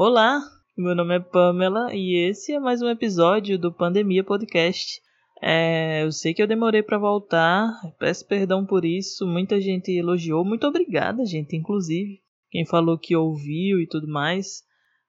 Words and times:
Olá, 0.00 0.40
meu 0.76 0.94
nome 0.94 1.16
é 1.16 1.18
Pamela 1.18 1.92
e 1.92 2.14
esse 2.14 2.52
é 2.52 2.60
mais 2.60 2.80
um 2.80 2.88
episódio 2.88 3.58
do 3.58 3.72
Pandemia 3.72 4.22
Podcast. 4.22 5.02
É, 5.42 6.04
eu 6.04 6.12
sei 6.12 6.32
que 6.32 6.40
eu 6.40 6.46
demorei 6.46 6.84
para 6.84 6.98
voltar, 6.98 7.68
peço 7.98 8.24
perdão 8.24 8.64
por 8.64 8.84
isso. 8.84 9.26
Muita 9.26 9.60
gente 9.60 9.90
elogiou, 9.90 10.44
muito 10.44 10.68
obrigada, 10.68 11.26
gente, 11.26 11.56
inclusive. 11.56 12.20
Quem 12.48 12.64
falou 12.64 12.96
que 12.96 13.16
ouviu 13.16 13.80
e 13.80 13.88
tudo 13.88 14.06
mais. 14.06 14.62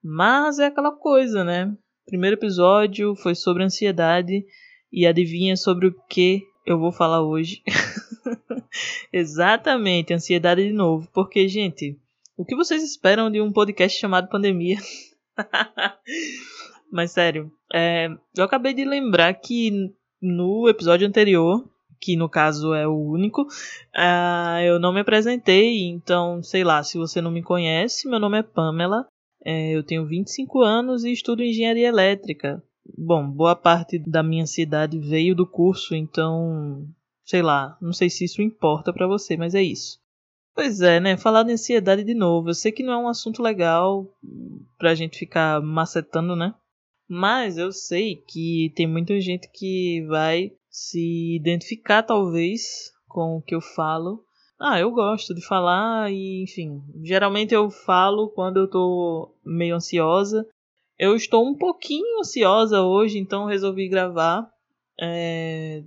Mas 0.03 0.57
é 0.57 0.65
aquela 0.65 0.91
coisa, 0.91 1.43
né? 1.43 1.71
Primeiro 2.07 2.37
episódio 2.37 3.15
foi 3.15 3.35
sobre 3.35 3.63
ansiedade 3.63 4.43
e 4.91 5.05
adivinha 5.05 5.55
sobre 5.55 5.85
o 5.85 5.95
que 6.09 6.41
eu 6.65 6.79
vou 6.79 6.91
falar 6.91 7.21
hoje? 7.21 7.61
Exatamente, 9.13 10.15
ansiedade 10.15 10.63
de 10.63 10.73
novo. 10.73 11.07
Porque, 11.13 11.47
gente, 11.47 11.95
o 12.39 12.45
que 12.45 12.55
vocês 12.55 12.81
esperam 12.81 13.29
de 13.29 13.41
um 13.41 13.51
podcast 13.51 13.99
chamado 13.99 14.29
Pandemia? 14.29 14.77
Mas 16.89 17.11
sério, 17.11 17.51
é, 17.73 18.07
eu 18.33 18.45
acabei 18.45 18.73
de 18.73 18.85
lembrar 18.85 19.33
que 19.33 19.93
no 20.21 20.69
episódio 20.69 21.05
anterior, 21.05 21.69
que 21.99 22.15
no 22.15 22.29
caso 22.29 22.73
é 22.73 22.87
o 22.87 22.95
único, 22.95 23.41
uh, 23.41 24.59
eu 24.65 24.79
não 24.79 24.93
me 24.93 25.01
apresentei, 25.01 25.89
então 25.89 26.41
sei 26.41 26.63
lá, 26.63 26.81
se 26.81 26.97
você 26.97 27.19
não 27.19 27.29
me 27.29 27.43
conhece, 27.43 28.07
meu 28.07 28.21
nome 28.21 28.39
é 28.39 28.43
Pamela, 28.43 29.05
é, 29.43 29.75
eu 29.75 29.83
tenho 29.83 30.07
25 30.07 30.61
anos 30.61 31.03
e 31.03 31.11
estudo 31.11 31.43
engenharia 31.43 31.89
elétrica. 31.89 32.63
Bom, 32.97 33.29
boa 33.29 33.55
parte 33.55 33.99
da 33.99 34.23
minha 34.23 34.47
cidade 34.47 34.97
veio 34.97 35.35
do 35.35 35.45
curso, 35.45 35.93
então 35.93 36.87
sei 37.25 37.41
lá, 37.41 37.77
não 37.81 37.91
sei 37.91 38.09
se 38.09 38.23
isso 38.23 38.41
importa 38.41 38.93
para 38.93 39.07
você, 39.07 39.35
mas 39.35 39.53
é 39.53 39.61
isso. 39.61 39.98
Pois 40.59 40.81
é, 40.81 40.99
né? 40.99 41.15
Falar 41.15 41.43
de 41.43 41.53
ansiedade 41.53 42.03
de 42.03 42.13
novo. 42.13 42.49
Eu 42.49 42.53
sei 42.53 42.69
que 42.69 42.83
não 42.83 42.91
é 42.91 42.97
um 42.97 43.07
assunto 43.07 43.41
legal 43.41 44.05
pra 44.77 44.93
gente 44.93 45.17
ficar 45.17 45.61
macetando, 45.61 46.35
né? 46.35 46.53
Mas 47.07 47.57
eu 47.57 47.71
sei 47.71 48.17
que 48.17 48.69
tem 48.75 48.85
muita 48.85 49.17
gente 49.21 49.49
que 49.53 50.05
vai 50.09 50.51
se 50.69 51.33
identificar, 51.33 52.03
talvez, 52.03 52.91
com 53.07 53.37
o 53.37 53.41
que 53.41 53.55
eu 53.55 53.61
falo. 53.61 54.21
Ah, 54.59 54.77
eu 54.77 54.91
gosto 54.91 55.33
de 55.33 55.39
falar 55.47 56.11
e, 56.11 56.43
enfim, 56.43 56.83
geralmente 57.03 57.53
eu 57.53 57.69
falo 57.69 58.27
quando 58.27 58.57
eu 58.57 58.69
tô 58.69 59.33
meio 59.45 59.77
ansiosa. 59.77 60.45
Eu 60.97 61.15
estou 61.15 61.47
um 61.47 61.55
pouquinho 61.55 62.19
ansiosa 62.19 62.81
hoje, 62.81 63.17
então 63.17 63.45
resolvi 63.45 63.87
gravar. 63.87 64.45
É, 64.99 65.83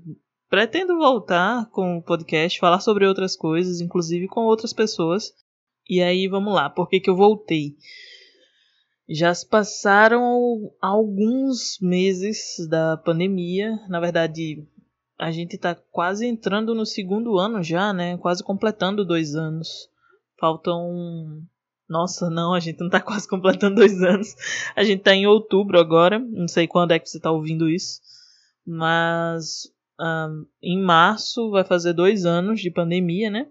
Pretendo 0.53 0.99
voltar 0.99 1.65
com 1.71 1.97
o 1.97 2.03
podcast, 2.03 2.61
falar 2.61 2.79
sobre 2.81 3.07
outras 3.07 3.35
coisas, 3.35 3.81
inclusive 3.81 4.29
com 4.29 4.43
outras 4.43 4.75
pessoas. 4.75 5.33
E 5.89 6.03
aí, 6.03 6.29
vamos 6.29 6.53
lá, 6.53 6.69
por 6.69 6.91
que, 6.91 7.01
que 7.01 7.09
eu 7.09 7.17
voltei? 7.17 7.75
Já 9.09 9.33
se 9.33 9.49
passaram 9.49 10.71
alguns 10.79 11.79
meses 11.81 12.69
da 12.69 12.99
pandemia, 12.99 13.81
na 13.89 13.99
verdade, 13.99 14.63
a 15.19 15.31
gente 15.31 15.57
está 15.57 15.75
quase 15.75 16.27
entrando 16.27 16.75
no 16.75 16.85
segundo 16.85 17.39
ano 17.39 17.63
já, 17.63 17.91
né? 17.95 18.19
Quase 18.19 18.45
completando 18.45 19.07
dois 19.07 19.35
anos. 19.35 19.89
Faltam. 20.39 21.41
Nossa, 21.89 22.29
não, 22.29 22.53
a 22.53 22.61
gente 22.61 22.79
não 22.79 22.89
está 22.89 23.01
quase 23.01 23.27
completando 23.27 23.77
dois 23.77 24.03
anos. 24.03 24.37
A 24.77 24.85
gente 24.85 24.99
está 24.99 25.15
em 25.15 25.27
outubro 25.27 25.81
agora, 25.81 26.19
não 26.19 26.47
sei 26.47 26.67
quando 26.69 26.93
é 26.93 26.99
que 26.99 27.09
você 27.09 27.17
está 27.17 27.31
ouvindo 27.31 27.71
isso. 27.71 28.03
Mas 28.67 29.73
em 30.63 30.81
março 30.81 31.51
vai 31.51 31.65
fazer 31.65 31.93
dois 31.93 32.25
anos 32.25 32.61
de 32.61 32.71
pandemia, 32.71 33.31
né? 33.31 33.49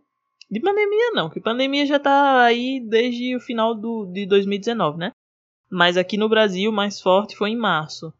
De 0.49 0.59
pandemia 0.59 1.11
não, 1.13 1.29
que 1.29 1.39
pandemia 1.39 1.85
já 1.85 1.97
tá 1.97 2.43
aí 2.43 2.79
desde 2.79 3.35
o 3.35 3.39
final 3.39 3.73
do, 3.73 4.05
de 4.05 4.25
2019, 4.25 4.97
né? 4.97 5.11
Mas 5.69 5.95
aqui 5.95 6.17
no 6.17 6.27
Brasil, 6.27 6.71
mais 6.71 6.99
forte 6.99 7.37
foi 7.37 7.51
em 7.51 7.55
março. 7.55 8.13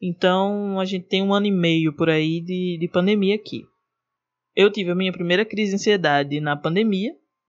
Então 0.00 0.78
a 0.78 0.84
gente 0.84 1.06
tem 1.06 1.22
um 1.22 1.34
ano 1.34 1.46
e 1.46 1.50
meio 1.50 1.92
por 1.92 2.08
aí 2.08 2.40
de, 2.40 2.78
de 2.78 2.88
pandemia 2.88 3.34
aqui. 3.34 3.66
Eu 4.54 4.70
tive 4.70 4.90
a 4.90 4.94
minha 4.94 5.12
primeira 5.12 5.44
crise 5.44 5.70
de 5.70 5.76
ansiedade 5.76 6.40
na 6.40 6.56
pandemia, 6.56 7.12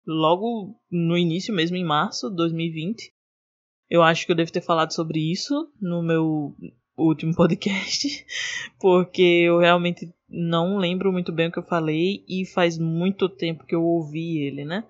logo 0.06 0.74
no 0.90 1.16
início 1.16 1.54
mesmo, 1.54 1.76
em 1.76 1.84
março 1.84 2.30
de 2.30 2.36
2020. 2.36 3.12
Eu 3.90 4.02
acho 4.02 4.24
que 4.24 4.32
eu 4.32 4.36
devo 4.36 4.50
ter 4.50 4.62
falado 4.62 4.92
sobre 4.92 5.30
isso 5.30 5.70
no 5.80 6.02
meu 6.02 6.56
último 7.06 7.34
podcast, 7.34 8.24
porque 8.80 9.22
eu 9.22 9.58
realmente 9.58 10.12
não 10.28 10.76
lembro 10.76 11.12
muito 11.12 11.32
bem 11.32 11.48
o 11.48 11.52
que 11.52 11.58
eu 11.58 11.66
falei 11.66 12.24
e 12.28 12.44
faz 12.44 12.78
muito 12.78 13.28
tempo 13.28 13.64
que 13.64 13.74
eu 13.74 13.82
ouvi 13.82 14.38
ele, 14.38 14.64
né? 14.64 14.84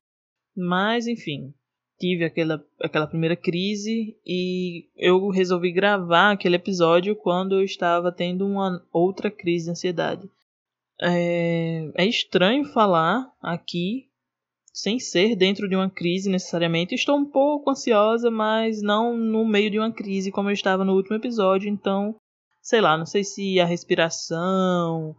Mas 0.56 1.06
enfim, 1.06 1.54
tive 1.98 2.24
aquela, 2.24 2.64
aquela 2.80 3.06
primeira 3.06 3.36
crise 3.36 4.16
e 4.26 4.88
eu 4.96 5.28
resolvi 5.28 5.72
gravar 5.72 6.32
aquele 6.32 6.56
episódio 6.56 7.14
quando 7.14 7.56
eu 7.56 7.64
estava 7.64 8.10
tendo 8.10 8.46
uma 8.46 8.84
outra 8.92 9.30
crise 9.30 9.66
de 9.66 9.70
ansiedade. 9.72 10.30
É, 11.00 11.90
é 11.94 12.06
estranho 12.06 12.64
falar 12.64 13.32
aqui 13.40 14.07
sem 14.78 15.00
ser 15.00 15.34
dentro 15.34 15.68
de 15.68 15.74
uma 15.74 15.90
crise 15.90 16.30
necessariamente. 16.30 16.94
Estou 16.94 17.16
um 17.16 17.24
pouco 17.24 17.68
ansiosa, 17.68 18.30
mas 18.30 18.80
não 18.80 19.16
no 19.16 19.44
meio 19.44 19.68
de 19.72 19.78
uma 19.78 19.92
crise 19.92 20.30
como 20.30 20.50
eu 20.50 20.52
estava 20.52 20.84
no 20.84 20.94
último 20.94 21.16
episódio, 21.16 21.68
então, 21.68 22.14
sei 22.62 22.80
lá, 22.80 22.96
não 22.96 23.04
sei 23.04 23.24
se 23.24 23.58
a 23.58 23.64
respiração, 23.64 25.16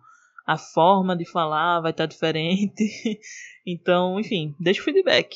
a 0.47 0.57
forma 0.57 1.13
de 1.13 1.29
falar 1.29 1.81
vai 1.81 1.91
estar 1.91 2.05
diferente. 2.07 3.19
então, 3.67 4.17
enfim, 4.17 4.55
deixa 4.57 4.79
o 4.79 4.83
feedback. 4.85 5.35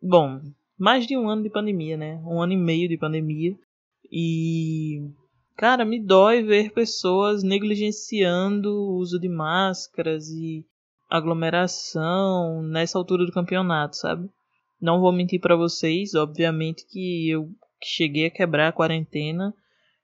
Bom, 0.00 0.40
mais 0.78 1.06
de 1.06 1.14
um 1.14 1.28
ano 1.28 1.42
de 1.42 1.50
pandemia, 1.50 1.98
né? 1.98 2.22
Um 2.24 2.40
ano 2.40 2.54
e 2.54 2.56
meio 2.56 2.88
de 2.88 2.96
pandemia. 2.96 3.54
E 4.10 5.10
cara, 5.58 5.84
me 5.84 6.02
dói 6.02 6.42
ver 6.42 6.72
pessoas 6.72 7.42
negligenciando 7.42 8.70
o 8.72 8.96
uso 8.96 9.20
de 9.20 9.28
máscaras 9.28 10.30
e 10.30 10.64
aglomeração 11.12 12.62
nessa 12.62 12.96
altura 12.96 13.26
do 13.26 13.32
campeonato, 13.32 13.96
sabe? 13.96 14.30
Não 14.80 14.98
vou 14.98 15.12
mentir 15.12 15.40
para 15.40 15.54
vocês, 15.54 16.14
obviamente 16.14 16.86
que 16.88 17.28
eu 17.28 17.50
cheguei 17.84 18.26
a 18.26 18.30
quebrar 18.30 18.68
a 18.68 18.72
quarentena 18.72 19.54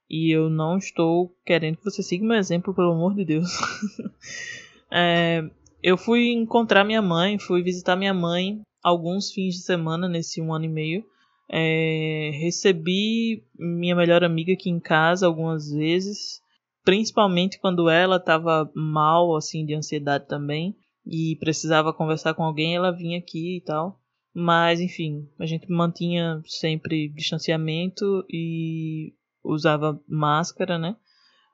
e 0.07 0.31
eu 0.31 0.51
não 0.51 0.77
estou 0.77 1.35
querendo 1.43 1.77
que 1.77 1.83
você 1.83 2.03
siga 2.03 2.23
meu 2.23 2.37
exemplo, 2.37 2.75
pelo 2.75 2.91
amor 2.91 3.15
de 3.15 3.25
Deus. 3.25 3.49
é, 4.91 5.43
eu 5.81 5.97
fui 5.97 6.29
encontrar 6.29 6.83
minha 6.83 7.01
mãe, 7.01 7.39
fui 7.39 7.63
visitar 7.63 7.95
minha 7.95 8.13
mãe 8.13 8.61
alguns 8.83 9.31
fins 9.31 9.55
de 9.55 9.63
semana 9.63 10.07
nesse 10.07 10.39
um 10.39 10.53
ano 10.53 10.65
e 10.65 10.69
meio. 10.69 11.03
É, 11.51 12.29
recebi 12.35 13.43
minha 13.57 13.95
melhor 13.95 14.23
amiga 14.23 14.53
aqui 14.53 14.69
em 14.69 14.79
casa 14.79 15.25
algumas 15.25 15.71
vezes, 15.71 16.39
principalmente 16.85 17.59
quando 17.59 17.89
ela 17.89 18.17
estava 18.17 18.69
mal, 18.75 19.35
assim, 19.35 19.65
de 19.65 19.73
ansiedade 19.73 20.27
também 20.27 20.75
e 21.09 21.35
precisava 21.37 21.91
conversar 21.91 22.35
com 22.35 22.43
alguém, 22.43 22.75
ela 22.75 22.91
vinha 22.91 23.17
aqui 23.17 23.57
e 23.57 23.61
tal. 23.61 23.99
Mas, 24.31 24.79
enfim, 24.79 25.27
a 25.39 25.45
gente 25.45 25.67
mantinha 25.67 26.39
sempre 26.45 27.09
distanciamento 27.09 28.23
e 28.29 29.15
usava 29.43 29.99
máscara, 30.07 30.77
né? 30.77 30.95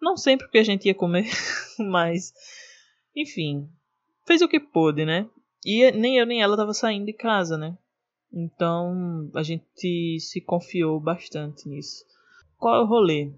Não 0.01 0.17
sempre 0.17 0.45
porque 0.45 0.57
a 0.57 0.63
gente 0.63 0.85
ia 0.85 0.93
comer, 0.93 1.25
mas, 1.79 2.33
enfim, 3.15 3.69
fez 4.27 4.41
o 4.41 4.47
que 4.47 4.59
pôde, 4.59 5.05
né? 5.05 5.29
E 5.65 5.89
nem 5.91 6.17
eu 6.17 6.25
nem 6.25 6.41
ela 6.41 6.57
tava 6.57 6.73
saindo 6.73 7.05
de 7.05 7.13
casa, 7.13 7.57
né? 7.57 7.77
Então 8.33 9.31
a 9.33 9.41
gente 9.41 10.19
se 10.19 10.41
confiou 10.41 10.99
bastante 10.99 11.69
nisso. 11.69 12.03
Qual 12.57 12.75
é 12.75 12.81
o 12.81 12.87
rolê? 12.87 13.31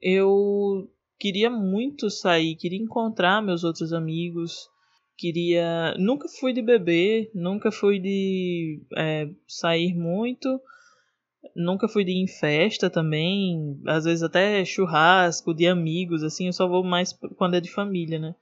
Eu 0.00 0.88
queria 1.18 1.50
muito 1.50 2.08
sair, 2.08 2.54
queria 2.54 2.78
encontrar 2.78 3.42
meus 3.42 3.64
outros 3.64 3.92
amigos, 3.92 4.70
queria. 5.18 5.94
Nunca 5.98 6.28
fui 6.28 6.52
de 6.52 6.62
beber, 6.62 7.30
nunca 7.34 7.72
fui 7.72 7.98
de 7.98 8.80
é, 8.96 9.28
sair 9.46 9.92
muito, 9.94 10.60
nunca 11.54 11.88
fui 11.88 12.04
de 12.04 12.12
ir 12.12 12.22
em 12.22 12.28
festa 12.28 12.88
também, 12.88 13.78
às 13.86 14.04
vezes 14.04 14.22
até 14.22 14.64
churrasco 14.64 15.52
de 15.52 15.66
amigos, 15.66 16.22
assim, 16.22 16.46
eu 16.46 16.52
só 16.52 16.68
vou 16.68 16.84
mais 16.84 17.12
quando 17.36 17.56
é 17.56 17.60
de 17.60 17.70
família, 17.70 18.18
né? 18.18 18.34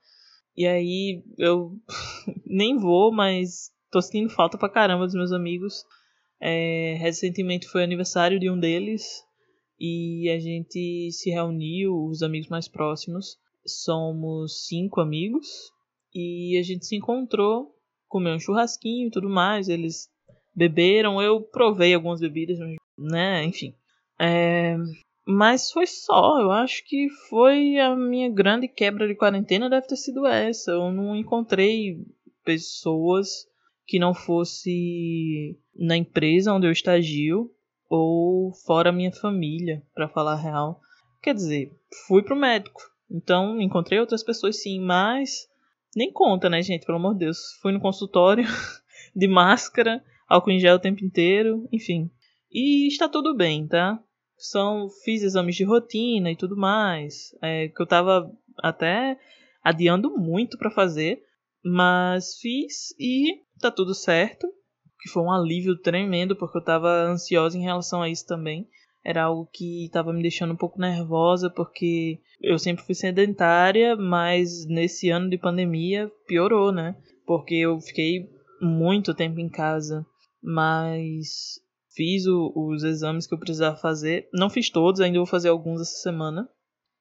E 0.55 0.67
aí 0.67 1.23
eu 1.37 1.75
nem 2.45 2.77
vou, 2.77 3.11
mas 3.11 3.71
tô 3.91 4.01
sentindo 4.01 4.29
falta 4.29 4.57
pra 4.57 4.69
caramba 4.69 5.05
dos 5.05 5.15
meus 5.15 5.31
amigos. 5.31 5.83
É, 6.39 6.95
recentemente 6.99 7.67
foi 7.67 7.83
aniversário 7.83 8.39
de 8.39 8.49
um 8.49 8.59
deles 8.59 9.23
e 9.79 10.29
a 10.29 10.39
gente 10.39 11.11
se 11.11 11.31
reuniu, 11.31 12.05
os 12.05 12.21
amigos 12.21 12.47
mais 12.47 12.67
próximos. 12.67 13.37
Somos 13.65 14.67
cinco 14.67 15.01
amigos 15.01 15.71
e 16.17 16.57
a 16.57 16.63
gente 16.63 16.85
se 16.85 16.95
encontrou, 16.95 17.75
comeu 18.07 18.33
um 18.33 18.39
churrasquinho 18.39 19.07
e 19.07 19.11
tudo 19.11 19.29
mais. 19.29 19.69
Eles 19.69 20.09
beberam, 20.55 21.21
eu 21.21 21.41
provei 21.41 21.93
algumas 21.93 22.19
bebidas, 22.19 22.57
né? 22.97 23.43
Enfim. 23.45 23.73
É, 24.19 24.75
mas 25.25 25.71
foi 25.71 25.85
só, 25.85 26.39
eu 26.41 26.51
acho 26.51 26.83
que 26.85 27.09
foi 27.29 27.77
a 27.77 27.95
minha 27.95 28.29
grande 28.29 28.67
quebra 28.67 29.07
de 29.07 29.13
quarentena 29.13 29.69
deve 29.69 29.85
ter 29.85 29.97
sido 29.97 30.25
essa. 30.25 30.71
Eu 30.71 30.91
não 30.91 31.15
encontrei 31.15 32.03
pessoas 32.43 33.45
que 33.85 33.99
não 33.99 34.13
fosse 34.13 35.57
na 35.75 35.95
empresa 35.95 36.53
onde 36.53 36.65
eu 36.65 36.71
estagio. 36.71 37.51
ou 37.89 38.51
fora 38.65 38.91
minha 38.91 39.11
família, 39.13 39.81
para 39.93 40.09
falar 40.09 40.33
a 40.33 40.41
real. 40.41 40.81
Quer 41.21 41.33
dizer, 41.33 41.71
fui 42.07 42.21
pro 42.21 42.35
médico. 42.35 42.81
Então, 43.09 43.61
encontrei 43.61 43.99
outras 43.99 44.23
pessoas 44.23 44.61
sim, 44.61 44.79
mas 44.81 45.47
nem 45.97 46.11
conta, 46.11 46.47
né, 46.47 46.61
gente? 46.61 46.85
Pelo 46.85 46.99
amor 46.99 47.13
de 47.13 47.21
Deus. 47.21 47.53
Fui 47.59 47.71
no 47.71 47.79
consultório 47.79 48.45
de 49.15 49.27
máscara, 49.27 50.03
álcool 50.29 50.51
em 50.51 50.59
gel 50.59 50.75
o 50.75 50.79
tempo 50.79 51.03
inteiro, 51.03 51.67
enfim. 51.71 52.11
E 52.51 52.87
está 52.87 53.09
tudo 53.09 53.35
bem, 53.35 53.67
tá? 53.67 53.99
São, 54.37 54.87
fiz 55.03 55.23
exames 55.23 55.55
de 55.55 55.63
rotina 55.63 56.31
e 56.31 56.35
tudo 56.35 56.55
mais, 56.55 57.35
é, 57.41 57.69
que 57.69 57.81
eu 57.81 57.87
tava 57.87 58.31
até 58.59 59.17
adiando 59.63 60.15
muito 60.15 60.55
para 60.57 60.69
fazer, 60.69 61.19
mas 61.65 62.37
fiz 62.39 62.93
e 62.99 63.41
tá 63.59 63.71
tudo 63.71 63.95
certo. 63.95 64.47
Que 65.01 65.09
foi 65.09 65.23
um 65.23 65.31
alívio 65.31 65.79
tremendo, 65.79 66.35
porque 66.35 66.57
eu 66.57 66.63
tava 66.63 66.89
ansiosa 66.89 67.57
em 67.57 67.63
relação 67.63 68.01
a 68.01 68.09
isso 68.09 68.25
também. 68.25 68.67
Era 69.07 69.23
algo 69.23 69.47
que 69.53 69.89
tava 69.93 70.11
me 70.11 70.21
deixando 70.21 70.51
um 70.51 70.57
pouco 70.57 70.81
nervosa, 70.81 71.49
porque 71.49 72.19
eu 72.41 72.59
sempre 72.59 72.83
fui 72.83 72.93
sedentária, 72.93 73.95
mas 73.95 74.65
nesse 74.65 75.09
ano 75.09 75.29
de 75.29 75.37
pandemia 75.37 76.11
piorou, 76.27 76.73
né? 76.73 76.93
Porque 77.25 77.55
eu 77.55 77.79
fiquei 77.79 78.29
muito 78.61 79.15
tempo 79.15 79.39
em 79.39 79.47
casa, 79.47 80.05
mas 80.43 81.57
fiz 81.95 82.25
o, 82.27 82.51
os 82.53 82.83
exames 82.83 83.25
que 83.25 83.33
eu 83.33 83.39
precisava 83.39 83.77
fazer. 83.77 84.27
Não 84.33 84.49
fiz 84.49 84.69
todos, 84.69 84.99
ainda 84.99 85.19
vou 85.19 85.25
fazer 85.25 85.47
alguns 85.47 85.79
essa 85.79 86.01
semana. 86.01 86.45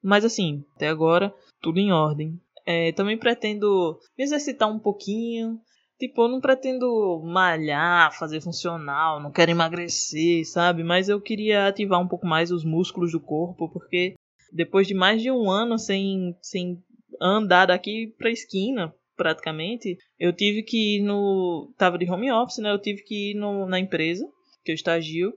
Mas 0.01 0.25
assim, 0.25 0.65
até 0.77 0.87
agora, 0.87 1.35
tudo 1.61 1.81
em 1.81 1.91
ordem. 1.91 2.41
É, 2.65 2.93
também 2.93 3.19
pretendo 3.19 3.99
me 4.17 4.23
exercitar 4.23 4.71
um 4.71 4.79
pouquinho. 4.79 5.59
Tipo, 5.99 6.23
eu 6.23 6.29
não 6.29 6.41
pretendo 6.41 7.23
malhar, 7.25 8.17
fazer 8.19 8.41
funcional, 8.43 9.21
não 9.21 9.33
quero 9.33 9.51
emagrecer, 9.51 10.47
sabe? 10.47 10.85
Mas 10.85 11.09
eu 11.09 11.21
queria 11.21 11.69
ativar 11.69 12.01
um 12.01 12.09
pouco 12.09 12.27
mais 12.27 12.51
os 12.51 12.65
músculos 12.65 13.13
do 13.13 13.21
corpo, 13.21 13.71
porque 13.71 14.15
depois 14.53 14.87
de 14.87 14.95
mais 14.95 15.23
de 15.23 15.31
um 15.31 15.51
ano 15.51 15.79
sem, 15.79 16.37
sem 16.43 16.83
andar 17.21 17.67
daqui 17.67 18.15
pra 18.19 18.31
esquina, 18.31 18.95
praticamente, 19.17 19.97
eu 20.19 20.33
tive 20.33 20.63
que 20.63 20.97
ir 20.97 21.03
no. 21.03 21.73
Tava 21.79 21.97
de 21.97 22.09
home 22.11 22.31
office, 22.31 22.59
né? 22.59 22.71
Eu 22.71 22.79
tive 22.79 23.03
que 23.03 23.31
ir 23.31 23.35
no, 23.35 23.67
na 23.67 23.81
empresa 23.81 24.29
que 24.63 24.71
eu 24.71 24.75
estagio 24.75 25.33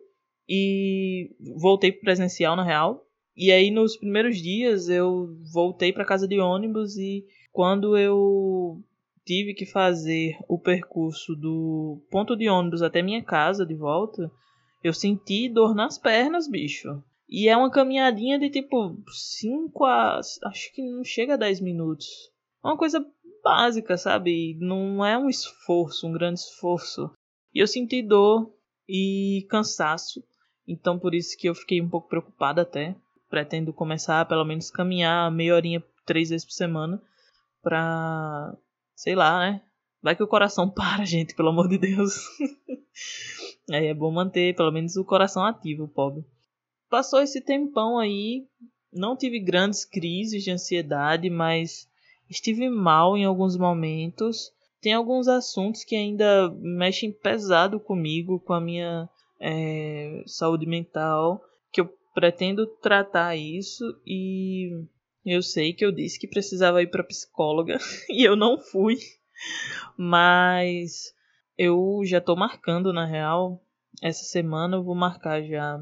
e 0.47 1.29
voltei 1.55 1.91
pro 1.91 2.01
presencial 2.01 2.55
na 2.55 2.63
real. 2.63 3.05
E 3.35 3.51
aí 3.51 3.71
nos 3.71 3.95
primeiros 3.95 4.37
dias 4.37 4.89
eu 4.89 5.29
voltei 5.53 5.93
para 5.93 6.03
casa 6.03 6.27
de 6.27 6.39
ônibus 6.39 6.97
e 6.97 7.23
quando 7.53 7.97
eu 7.97 8.83
tive 9.29 9.53
que 9.53 9.63
fazer 9.63 10.35
o 10.47 10.57
percurso 10.57 11.35
do 11.35 12.01
ponto 12.09 12.35
de 12.35 12.49
ônibus 12.49 12.81
até 12.81 12.99
minha 12.99 13.23
casa 13.23 13.63
de 13.63 13.75
volta, 13.75 14.31
eu 14.83 14.91
senti 14.91 15.47
dor 15.47 15.75
nas 15.75 15.99
pernas, 15.99 16.49
bicho. 16.49 17.03
E 17.29 17.47
é 17.47 17.55
uma 17.55 17.69
caminhadinha 17.69 18.39
de 18.39 18.49
tipo 18.49 18.97
5 19.07 19.85
a. 19.85 20.19
Acho 20.45 20.73
que 20.73 20.81
não 20.81 21.03
chega 21.03 21.35
a 21.35 21.37
10 21.37 21.61
minutos. 21.61 22.07
É 22.65 22.69
uma 22.69 22.77
coisa 22.77 23.05
básica, 23.43 23.97
sabe? 23.97 24.57
Não 24.59 25.05
é 25.05 25.15
um 25.15 25.29
esforço, 25.29 26.07
um 26.07 26.11
grande 26.11 26.39
esforço. 26.39 27.11
E 27.53 27.59
eu 27.59 27.67
senti 27.67 28.01
dor 28.01 28.51
e 28.87 29.45
cansaço. 29.47 30.23
Então 30.67 30.97
por 30.97 31.13
isso 31.13 31.37
que 31.37 31.47
eu 31.47 31.53
fiquei 31.53 31.79
um 31.79 31.89
pouco 31.89 32.09
preocupada 32.09 32.63
até 32.63 32.95
pretendo 33.29 33.71
começar 33.71 34.21
a 34.21 34.25
pelo 34.25 34.43
menos 34.43 34.71
caminhar 34.71 35.31
meia 35.31 35.53
horinha 35.53 35.83
três 36.03 36.31
vezes 36.31 36.43
por 36.43 36.53
semana 36.53 36.99
pra, 37.61 38.55
sei 38.99 39.15
lá, 39.15 39.39
né? 39.39 39.61
Vai 40.03 40.13
que 40.13 40.23
o 40.23 40.27
coração 40.27 40.69
para, 40.69 41.05
gente, 41.05 41.33
pelo 41.33 41.49
amor 41.49 41.69
de 41.69 41.77
Deus. 41.77 42.19
aí 43.71 43.87
é 43.87 43.93
bom 43.93 44.11
manter 44.11 44.53
pelo 44.55 44.71
menos 44.71 44.97
o 44.97 45.05
coração 45.05 45.45
ativo, 45.45 45.87
pobre. 45.87 46.25
Passou 46.89 47.21
esse 47.21 47.39
tempão 47.39 47.97
aí, 47.97 48.45
não 48.91 49.15
tive 49.15 49.39
grandes 49.39 49.85
crises 49.85 50.43
de 50.43 50.51
ansiedade, 50.51 51.29
mas 51.29 51.87
estive 52.29 52.69
mal 52.69 53.15
em 53.15 53.23
alguns 53.23 53.55
momentos. 53.55 54.51
Tem 54.81 54.93
alguns 54.93 55.29
assuntos 55.29 55.85
que 55.85 55.95
ainda 55.95 56.49
mexem 56.59 57.11
pesado 57.11 57.79
comigo, 57.79 58.39
com 58.39 58.53
a 58.53 58.59
minha 58.59 59.07
é, 59.39 60.23
saúde 60.25 60.65
mental, 60.65 61.41
que 61.71 61.79
eu 61.79 61.89
pretendo 62.13 62.67
tratar 62.67 63.35
isso 63.37 63.85
e 64.05 64.71
eu 65.33 65.41
sei 65.41 65.73
que 65.73 65.85
eu 65.85 65.91
disse 65.91 66.19
que 66.19 66.27
precisava 66.27 66.81
ir 66.81 66.87
para 66.87 67.03
psicóloga 67.03 67.77
e 68.09 68.23
eu 68.23 68.35
não 68.35 68.57
fui, 68.57 68.97
mas 69.97 71.13
eu 71.57 72.01
já 72.03 72.19
tô 72.21 72.35
marcando 72.35 72.93
na 72.93 73.05
real 73.05 73.61
essa 74.01 74.23
semana 74.23 74.77
eu 74.77 74.83
vou 74.83 74.95
marcar 74.95 75.41
já 75.43 75.79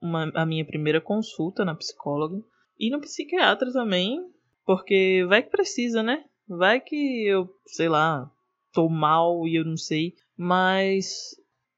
uma, 0.00 0.30
a 0.34 0.44
minha 0.44 0.64
primeira 0.64 1.00
consulta 1.00 1.64
na 1.64 1.74
psicóloga 1.74 2.42
e 2.78 2.90
no 2.90 3.00
psiquiatra 3.00 3.72
também, 3.72 4.20
porque 4.64 5.24
vai 5.28 5.42
que 5.42 5.50
precisa, 5.50 6.02
né? 6.02 6.24
Vai 6.46 6.80
que 6.80 7.26
eu, 7.26 7.48
sei 7.66 7.88
lá, 7.88 8.30
tô 8.72 8.88
mal 8.88 9.46
e 9.46 9.56
eu 9.56 9.64
não 9.64 9.76
sei, 9.76 10.14
mas 10.36 11.34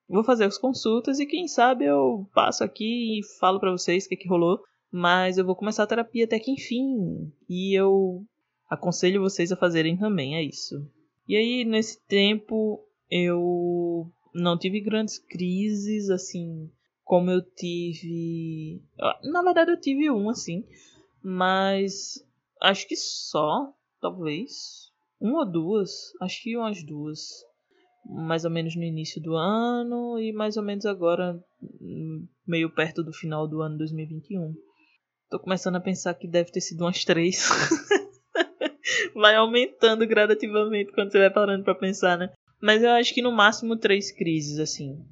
Vou 0.08 0.24
fazer 0.24 0.44
as 0.44 0.56
consultas 0.56 1.20
e 1.20 1.26
quem 1.26 1.46
sabe 1.46 1.84
eu 1.84 2.26
passo 2.32 2.64
aqui 2.64 3.18
e 3.18 3.38
falo 3.38 3.60
para 3.60 3.70
vocês 3.70 4.06
o 4.06 4.08
que, 4.08 4.16
que 4.16 4.28
rolou. 4.28 4.58
Mas 4.90 5.36
eu 5.36 5.44
vou 5.44 5.54
começar 5.54 5.82
a 5.82 5.86
terapia 5.86 6.24
até 6.24 6.38
que 6.38 6.50
enfim. 6.50 7.32
E 7.48 7.78
eu 7.78 8.24
aconselho 8.68 9.20
vocês 9.20 9.52
a 9.52 9.56
fazerem 9.56 9.96
também, 9.96 10.36
é 10.36 10.42
isso. 10.42 10.86
E 11.26 11.36
aí, 11.36 11.64
nesse 11.64 12.00
tempo, 12.06 12.82
eu 13.10 14.10
não 14.34 14.58
tive 14.58 14.80
grandes 14.80 15.18
crises, 15.18 16.08
assim, 16.08 16.70
como 17.04 17.30
eu 17.30 17.42
tive. 17.42 18.82
Na 19.24 19.42
verdade, 19.42 19.70
eu 19.70 19.80
tive 19.80 20.10
um, 20.10 20.30
assim. 20.30 20.64
Mas 21.22 22.24
acho 22.62 22.88
que 22.88 22.96
só, 22.96 23.72
talvez. 24.00 24.90
Uma 25.20 25.40
ou 25.40 25.50
duas. 25.50 26.12
Acho 26.20 26.42
que 26.42 26.56
umas 26.56 26.82
duas 26.82 27.44
mais 28.08 28.44
ou 28.44 28.50
menos 28.50 28.74
no 28.74 28.82
início 28.82 29.20
do 29.20 29.34
ano 29.34 30.18
e 30.18 30.32
mais 30.32 30.56
ou 30.56 30.62
menos 30.62 30.86
agora, 30.86 31.38
meio 32.46 32.70
perto 32.70 33.02
do 33.02 33.12
final 33.12 33.46
do 33.46 33.60
ano 33.60 33.76
2021. 33.76 34.54
Tô 35.30 35.38
começando 35.38 35.76
a 35.76 35.80
pensar 35.80 36.14
que 36.14 36.26
deve 36.26 36.50
ter 36.50 36.60
sido 36.60 36.84
umas 36.84 37.04
três. 37.04 37.48
vai 39.14 39.34
aumentando 39.34 40.06
gradativamente 40.06 40.92
quando 40.92 41.12
você 41.12 41.18
vai 41.18 41.30
parando 41.30 41.64
para 41.64 41.74
pensar, 41.74 42.16
né? 42.16 42.32
Mas 42.60 42.82
eu 42.82 42.90
acho 42.90 43.14
que 43.14 43.22
no 43.22 43.30
máximo 43.30 43.76
três 43.76 44.10
crises, 44.10 44.58
assim. 44.58 45.04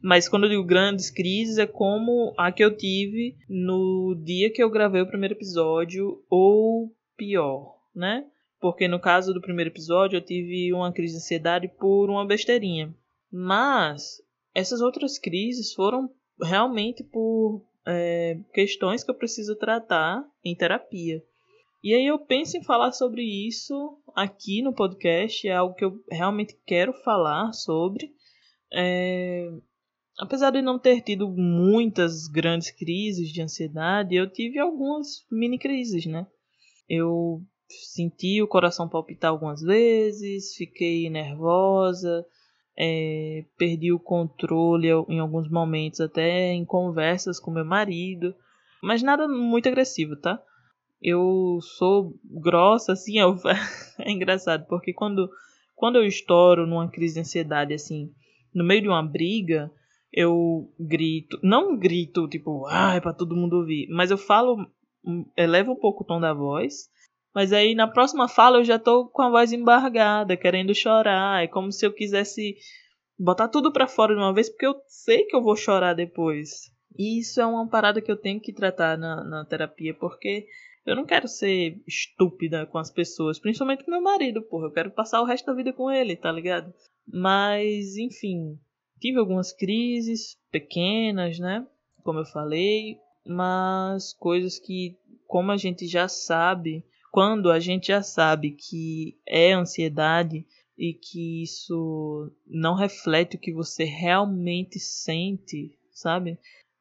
Mas 0.00 0.28
quando 0.28 0.44
eu 0.44 0.50
digo 0.50 0.64
grandes 0.64 1.10
crises, 1.10 1.58
é 1.58 1.66
como 1.66 2.34
a 2.38 2.52
que 2.52 2.62
eu 2.62 2.76
tive 2.76 3.36
no 3.48 4.14
dia 4.24 4.52
que 4.52 4.62
eu 4.62 4.70
gravei 4.70 5.02
o 5.02 5.08
primeiro 5.08 5.34
episódio, 5.34 6.22
ou 6.30 6.94
pior, 7.16 7.78
né? 7.94 8.24
porque 8.64 8.88
no 8.88 8.98
caso 8.98 9.34
do 9.34 9.42
primeiro 9.42 9.68
episódio 9.68 10.16
eu 10.16 10.24
tive 10.24 10.72
uma 10.72 10.90
crise 10.90 11.12
de 11.12 11.18
ansiedade 11.18 11.68
por 11.68 12.08
uma 12.08 12.26
besteirinha. 12.26 12.94
Mas 13.30 14.22
essas 14.54 14.80
outras 14.80 15.18
crises 15.18 15.74
foram 15.74 16.08
realmente 16.42 17.04
por 17.04 17.62
é, 17.86 18.38
questões 18.52 19.04
que 19.04 19.10
eu 19.10 19.14
preciso 19.14 19.56
tratar 19.56 20.24
em 20.44 20.54
terapia. 20.54 21.22
E 21.82 21.92
aí 21.94 22.06
eu 22.06 22.18
penso 22.18 22.56
em 22.56 22.64
falar 22.64 22.92
sobre 22.92 23.22
isso 23.22 23.98
aqui 24.16 24.62
no 24.62 24.72
podcast, 24.72 25.46
é 25.46 25.54
algo 25.54 25.74
que 25.74 25.84
eu 25.84 26.02
realmente 26.10 26.56
quero 26.66 26.94
falar 26.94 27.52
sobre. 27.52 28.10
É, 28.72 29.50
apesar 30.18 30.50
de 30.50 30.62
não 30.62 30.78
ter 30.78 31.02
tido 31.02 31.28
muitas 31.28 32.26
grandes 32.26 32.70
crises 32.70 33.28
de 33.28 33.42
ansiedade, 33.42 34.14
eu 34.14 34.30
tive 34.30 34.58
algumas 34.58 35.26
mini 35.30 35.58
crises, 35.58 36.06
né? 36.06 36.26
Eu 36.88 37.42
senti 37.68 38.40
o 38.40 38.48
coração 38.48 38.88
palpitar 38.88 39.30
algumas 39.30 39.60
vezes, 39.60 40.54
fiquei 40.54 41.10
nervosa, 41.10 42.24
é, 42.76 43.44
perdi 43.56 43.92
o 43.92 43.98
controle 43.98 44.88
em 45.08 45.18
alguns 45.18 45.48
momentos, 45.48 46.00
até 46.00 46.52
em 46.52 46.64
conversas 46.64 47.38
com 47.38 47.50
meu 47.50 47.64
marido, 47.64 48.34
mas 48.82 49.02
nada 49.02 49.28
muito 49.28 49.68
agressivo, 49.68 50.16
tá? 50.16 50.40
Eu 51.00 51.58
sou 51.60 52.14
grossa, 52.24 52.92
assim, 52.92 53.18
é, 53.18 53.24
é 54.00 54.10
engraçado, 54.10 54.66
porque 54.66 54.92
quando, 54.92 55.30
quando 55.74 55.96
eu 55.96 56.06
estouro 56.06 56.66
numa 56.66 56.88
crise 56.90 57.14
de 57.14 57.20
ansiedade, 57.20 57.74
assim, 57.74 58.10
no 58.54 58.64
meio 58.64 58.82
de 58.82 58.88
uma 58.88 59.02
briga, 59.02 59.70
eu 60.12 60.72
grito, 60.78 61.38
não 61.42 61.76
grito, 61.76 62.28
tipo, 62.28 62.66
ah, 62.66 62.94
é 62.94 63.00
pra 63.00 63.12
todo 63.12 63.36
mundo 63.36 63.56
ouvir, 63.56 63.88
mas 63.90 64.10
eu 64.10 64.18
falo, 64.18 64.56
hum, 65.04 65.24
elevo 65.36 65.72
um 65.72 65.78
pouco 65.78 66.04
o 66.04 66.06
tom 66.06 66.20
da 66.20 66.32
voz, 66.32 66.88
mas 67.34 67.52
aí 67.52 67.74
na 67.74 67.88
próxima 67.88 68.28
fala 68.28 68.58
eu 68.58 68.64
já 68.64 68.78
tô 68.78 69.08
com 69.08 69.22
a 69.22 69.28
voz 69.28 69.52
embargada, 69.52 70.36
querendo 70.36 70.74
chorar. 70.74 71.42
É 71.42 71.48
como 71.48 71.72
se 71.72 71.84
eu 71.84 71.92
quisesse 71.92 72.56
botar 73.18 73.48
tudo 73.48 73.72
para 73.72 73.88
fora 73.88 74.14
de 74.14 74.20
uma 74.20 74.32
vez, 74.32 74.48
porque 74.48 74.66
eu 74.66 74.76
sei 74.86 75.24
que 75.24 75.34
eu 75.34 75.42
vou 75.42 75.56
chorar 75.56 75.94
depois. 75.94 76.72
E 76.96 77.18
isso 77.18 77.40
é 77.40 77.46
uma 77.46 77.68
parada 77.68 78.00
que 78.00 78.10
eu 78.10 78.16
tenho 78.16 78.40
que 78.40 78.52
tratar 78.52 78.96
na, 78.96 79.24
na 79.24 79.44
terapia, 79.44 79.92
porque 79.94 80.46
eu 80.86 80.94
não 80.94 81.04
quero 81.04 81.26
ser 81.26 81.82
estúpida 81.88 82.66
com 82.66 82.78
as 82.78 82.90
pessoas, 82.90 83.38
principalmente 83.38 83.84
com 83.84 83.90
meu 83.90 84.02
marido, 84.02 84.42
porra. 84.42 84.66
Eu 84.66 84.72
quero 84.72 84.90
passar 84.92 85.20
o 85.20 85.24
resto 85.24 85.46
da 85.46 85.54
vida 85.54 85.72
com 85.72 85.90
ele, 85.90 86.14
tá 86.14 86.30
ligado? 86.30 86.72
Mas, 87.06 87.96
enfim, 87.96 88.58
tive 89.00 89.18
algumas 89.18 89.52
crises 89.52 90.38
pequenas, 90.52 91.38
né? 91.38 91.66
Como 92.04 92.20
eu 92.20 92.24
falei, 92.26 92.98
mas 93.26 94.12
coisas 94.12 94.60
que, 94.60 94.96
como 95.26 95.50
a 95.50 95.56
gente 95.56 95.86
já 95.86 96.06
sabe, 96.06 96.84
quando 97.14 97.48
a 97.52 97.60
gente 97.60 97.86
já 97.86 98.02
sabe 98.02 98.50
que 98.50 99.16
é 99.24 99.52
ansiedade 99.52 100.44
e 100.76 100.92
que 100.92 101.44
isso 101.44 102.28
não 102.44 102.74
reflete 102.74 103.36
o 103.36 103.38
que 103.38 103.52
você 103.52 103.84
realmente 103.84 104.80
sente, 104.80 105.78
sabe? 105.92 106.36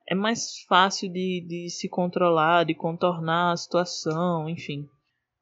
É 0.10 0.16
mais 0.16 0.58
fácil 0.68 1.08
de, 1.13 1.46
de 1.48 1.70
se 1.70 1.88
controlar, 1.88 2.63
de 2.63 2.74
contornar 2.74 3.52
a 3.52 3.58
situação, 3.58 4.50
enfim. 4.50 4.90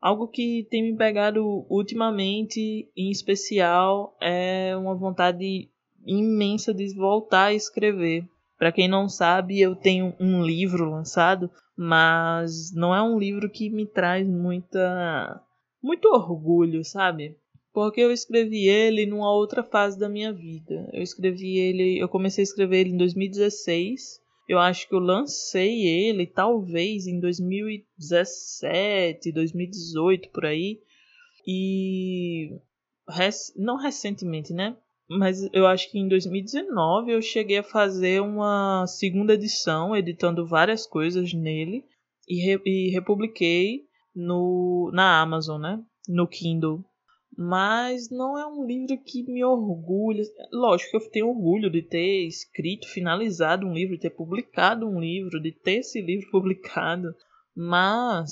Algo 0.01 0.27
que 0.27 0.67
tem 0.69 0.83
me 0.83 0.97
pegado 0.97 1.65
ultimamente, 1.69 2.91
em 2.93 3.09
especial, 3.11 4.13
é 4.19 4.75
uma 4.75 4.93
vontade 4.93 5.69
imensa 6.05 6.73
de 6.73 6.93
voltar 6.93 7.45
a 7.45 7.53
escrever. 7.53 8.27
Para 8.61 8.71
quem 8.71 8.87
não 8.87 9.09
sabe, 9.09 9.59
eu 9.59 9.75
tenho 9.75 10.15
um 10.19 10.45
livro 10.45 10.87
lançado, 10.87 11.49
mas 11.75 12.71
não 12.71 12.93
é 12.93 13.01
um 13.01 13.17
livro 13.17 13.49
que 13.49 13.71
me 13.71 13.87
traz 13.87 14.27
muita 14.27 15.41
muito 15.81 16.07
orgulho, 16.09 16.85
sabe? 16.85 17.35
Porque 17.73 17.99
eu 17.99 18.11
escrevi 18.11 18.69
ele 18.69 19.07
numa 19.07 19.33
outra 19.33 19.63
fase 19.63 19.97
da 19.97 20.07
minha 20.07 20.31
vida. 20.31 20.87
Eu 20.93 21.01
escrevi 21.01 21.57
ele, 21.57 21.97
eu 21.97 22.07
comecei 22.07 22.43
a 22.43 22.45
escrever 22.45 22.81
ele 22.81 22.91
em 22.91 22.97
2016. 22.97 24.21
Eu 24.47 24.59
acho 24.59 24.87
que 24.87 24.93
eu 24.93 24.99
lancei 24.99 25.87
ele 25.87 26.27
talvez 26.27 27.07
em 27.07 27.19
2017, 27.19 29.31
2018 29.31 30.29
por 30.29 30.45
aí. 30.45 30.79
E 31.47 32.59
não 33.57 33.77
recentemente, 33.77 34.53
né? 34.53 34.77
Mas 35.17 35.49
eu 35.51 35.67
acho 35.67 35.91
que 35.91 35.99
em 35.99 36.07
2019 36.07 37.11
eu 37.11 37.21
cheguei 37.21 37.57
a 37.57 37.63
fazer 37.63 38.21
uma 38.21 38.85
segunda 38.87 39.33
edição, 39.33 39.95
editando 39.95 40.47
várias 40.47 40.87
coisas 40.87 41.33
nele 41.33 41.83
e, 42.27 42.41
re 42.45 42.61
e 42.65 42.89
republiquei 42.91 43.81
no, 44.15 44.89
na 44.93 45.21
Amazon, 45.21 45.61
né? 45.61 45.83
No 46.07 46.27
Kindle. 46.27 46.83
Mas 47.37 48.09
não 48.09 48.37
é 48.37 48.45
um 48.45 48.65
livro 48.65 48.97
que 49.03 49.23
me 49.23 49.43
orgulha. 49.43 50.23
Lógico 50.51 50.91
que 50.91 50.97
eu 50.97 51.11
tenho 51.11 51.29
orgulho 51.29 51.69
de 51.69 51.81
ter 51.81 52.27
escrito, 52.27 52.87
finalizado 52.87 53.65
um 53.67 53.73
livro, 53.73 53.95
de 53.95 54.01
ter 54.01 54.09
publicado 54.11 54.87
um 54.87 54.99
livro, 54.99 55.41
de 55.41 55.51
ter 55.51 55.79
esse 55.79 56.01
livro 56.01 56.27
publicado. 56.31 57.13
Mas 57.55 58.31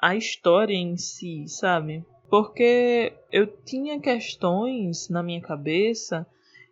a 0.00 0.16
história 0.16 0.74
em 0.74 0.96
si, 0.96 1.44
sabe? 1.46 2.04
Porque 2.34 3.12
eu 3.30 3.46
tinha 3.46 4.00
questões 4.00 5.08
na 5.08 5.22
minha 5.22 5.40
cabeça 5.40 6.26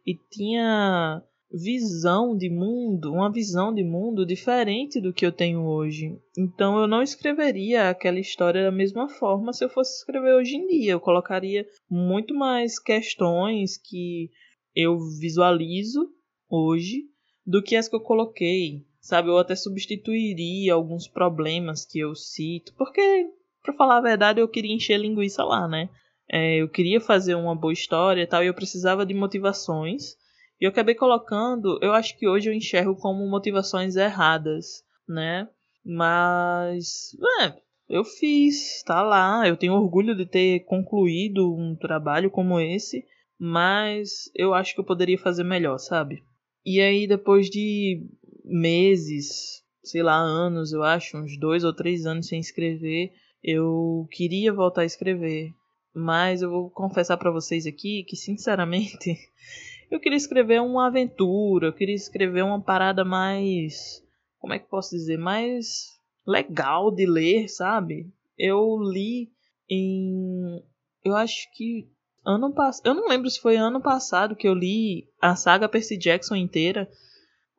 e 0.04 0.12
tinha 0.12 1.22
visão 1.52 2.36
de 2.36 2.50
mundo, 2.50 3.12
uma 3.12 3.30
visão 3.30 3.72
de 3.72 3.84
mundo 3.84 4.26
diferente 4.26 5.00
do 5.00 5.12
que 5.12 5.24
eu 5.24 5.30
tenho 5.30 5.64
hoje. 5.64 6.18
Então 6.36 6.80
eu 6.80 6.88
não 6.88 7.00
escreveria 7.00 7.90
aquela 7.90 8.18
história 8.18 8.64
da 8.64 8.72
mesma 8.72 9.08
forma 9.08 9.52
se 9.52 9.64
eu 9.64 9.68
fosse 9.68 9.98
escrever 9.98 10.34
hoje 10.34 10.56
em 10.56 10.66
dia. 10.66 10.90
Eu 10.94 11.00
colocaria 11.00 11.64
muito 11.88 12.34
mais 12.34 12.76
questões 12.80 13.78
que 13.78 14.32
eu 14.74 14.98
visualizo 15.20 16.10
hoje 16.50 17.04
do 17.46 17.62
que 17.62 17.76
as 17.76 17.88
que 17.88 17.94
eu 17.94 18.00
coloquei, 18.00 18.84
sabe? 19.00 19.28
Eu 19.28 19.38
até 19.38 19.54
substituiria 19.54 20.74
alguns 20.74 21.06
problemas 21.06 21.86
que 21.86 22.00
eu 22.00 22.16
cito, 22.16 22.74
porque 22.76 23.30
para 23.62 23.74
falar 23.74 23.98
a 23.98 24.02
verdade, 24.02 24.40
eu 24.40 24.48
queria 24.48 24.74
encher 24.74 24.98
linguiça 24.98 25.44
lá, 25.44 25.68
né? 25.68 25.88
É, 26.30 26.56
eu 26.56 26.68
queria 26.68 27.00
fazer 27.00 27.34
uma 27.34 27.54
boa 27.54 27.72
história 27.72 28.22
e 28.22 28.26
tal, 28.26 28.42
e 28.42 28.46
eu 28.46 28.54
precisava 28.54 29.04
de 29.04 29.14
motivações. 29.14 30.16
E 30.60 30.64
eu 30.64 30.70
acabei 30.70 30.94
colocando, 30.94 31.78
eu 31.82 31.92
acho 31.92 32.16
que 32.18 32.28
hoje 32.28 32.48
eu 32.48 32.54
enxergo 32.54 32.96
como 32.96 33.28
motivações 33.28 33.96
erradas, 33.96 34.84
né? 35.08 35.48
Mas, 35.84 37.16
é, 37.40 37.54
eu 37.88 38.04
fiz, 38.04 38.82
tá 38.84 39.02
lá. 39.02 39.46
Eu 39.46 39.56
tenho 39.56 39.74
orgulho 39.74 40.14
de 40.16 40.24
ter 40.24 40.60
concluído 40.60 41.54
um 41.54 41.76
trabalho 41.76 42.30
como 42.30 42.60
esse, 42.60 43.04
mas 43.38 44.30
eu 44.34 44.54
acho 44.54 44.74
que 44.74 44.80
eu 44.80 44.84
poderia 44.84 45.18
fazer 45.18 45.42
melhor, 45.44 45.78
sabe? 45.78 46.22
E 46.64 46.80
aí, 46.80 47.06
depois 47.08 47.50
de 47.50 48.06
meses, 48.44 49.62
sei 49.82 50.02
lá, 50.02 50.16
anos, 50.16 50.72
eu 50.72 50.82
acho, 50.82 51.18
uns 51.18 51.36
dois 51.36 51.64
ou 51.64 51.74
três 51.74 52.06
anos 52.06 52.28
sem 52.28 52.38
escrever, 52.38 53.12
eu 53.42 54.06
queria 54.10 54.52
voltar 54.52 54.82
a 54.82 54.86
escrever, 54.86 55.52
mas 55.94 56.42
eu 56.42 56.50
vou 56.50 56.70
confessar 56.70 57.16
para 57.16 57.30
vocês 57.30 57.66
aqui 57.66 58.04
que, 58.04 58.16
sinceramente, 58.16 59.16
eu 59.90 59.98
queria 59.98 60.16
escrever 60.16 60.60
uma 60.60 60.86
aventura, 60.86 61.66
eu 61.66 61.72
queria 61.72 61.94
escrever 61.94 62.42
uma 62.42 62.60
parada 62.60 63.04
mais. 63.04 64.02
Como 64.38 64.54
é 64.54 64.58
que 64.58 64.68
posso 64.68 64.90
dizer? 64.90 65.18
Mais 65.18 65.88
legal 66.26 66.90
de 66.90 67.06
ler, 67.06 67.48
sabe? 67.48 68.12
Eu 68.38 68.78
li 68.80 69.30
em. 69.68 70.62
Eu 71.04 71.16
acho 71.16 71.50
que. 71.54 71.88
Ano 72.24 72.54
passado. 72.54 72.86
Eu 72.86 72.94
não 72.94 73.08
lembro 73.08 73.28
se 73.28 73.40
foi 73.40 73.56
ano 73.56 73.80
passado 73.80 74.36
que 74.36 74.46
eu 74.46 74.54
li 74.54 75.08
a 75.20 75.34
saga 75.34 75.68
Percy 75.68 75.96
Jackson 75.96 76.36
inteira 76.36 76.88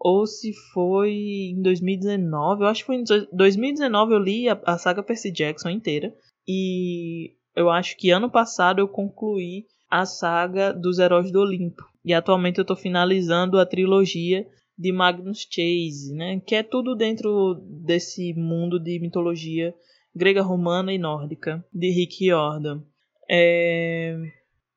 ou 0.04 0.28
se 0.28 0.52
foi 0.74 1.14
em 1.56 1.62
2019. 1.62 2.64
Eu 2.64 2.68
acho 2.68 2.82
que 2.82 2.88
foi 2.88 2.98
em 2.98 3.04
2019 3.32 4.14
eu 4.14 4.20
li 4.20 4.50
a, 4.50 4.62
a 4.66 4.78
saga 4.78 5.02
Percy 5.02 5.32
Jackson 5.32 5.70
inteira. 5.70 6.14
E 6.46 7.32
eu 7.56 7.70
acho 7.70 7.96
que 7.96 8.12
ano 8.12 8.30
passado 8.30 8.80
eu 8.80 8.88
concluí 8.88 9.66
a 9.90 10.06
saga 10.06 10.74
dos 10.74 11.00
Heróis 11.00 11.32
do 11.32 11.40
Olimpo. 11.40 11.84
E 12.04 12.14
atualmente 12.14 12.58
eu 12.58 12.64
estou 12.64 12.76
finalizando 12.76 13.58
a 13.58 13.66
trilogia 13.66 14.46
de 14.78 14.92
Magnus 14.92 15.48
Chase, 15.50 16.14
né? 16.14 16.42
Que 16.46 16.56
é 16.56 16.64
tudo 16.64 16.96
dentro 16.96 17.56
desse 17.86 18.34
mundo 18.34 18.78
de 18.78 19.00
mitologia 19.00 19.74
grega, 20.14 20.42
romana 20.42 20.92
e 20.92 20.98
nórdica 20.98 21.66
de 21.74 21.90
Rick 21.90 22.26
Riordan. 22.26 22.84
É... 23.32 24.18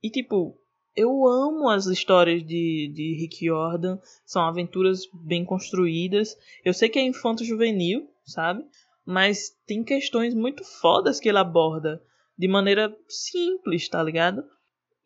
E 0.00 0.08
tipo, 0.08 0.56
eu 0.96 1.26
amo 1.28 1.68
as 1.68 1.86
histórias 1.86 2.42
de, 2.42 2.90
de 2.94 3.16
Rick 3.20 3.44
Jordan, 3.44 3.98
são 4.24 4.42
aventuras 4.42 5.02
bem 5.12 5.44
construídas. 5.44 6.36
Eu 6.64 6.72
sei 6.72 6.88
que 6.88 6.98
é 6.98 7.02
infanto-juvenil, 7.02 8.08
sabe? 8.24 8.64
Mas 9.04 9.50
tem 9.66 9.84
questões 9.84 10.34
muito 10.34 10.64
fodas 10.64 11.20
que 11.20 11.28
ele 11.28 11.38
aborda 11.38 12.02
de 12.36 12.48
maneira 12.48 12.96
simples, 13.08 13.88
tá 13.88 14.02
ligado? 14.02 14.42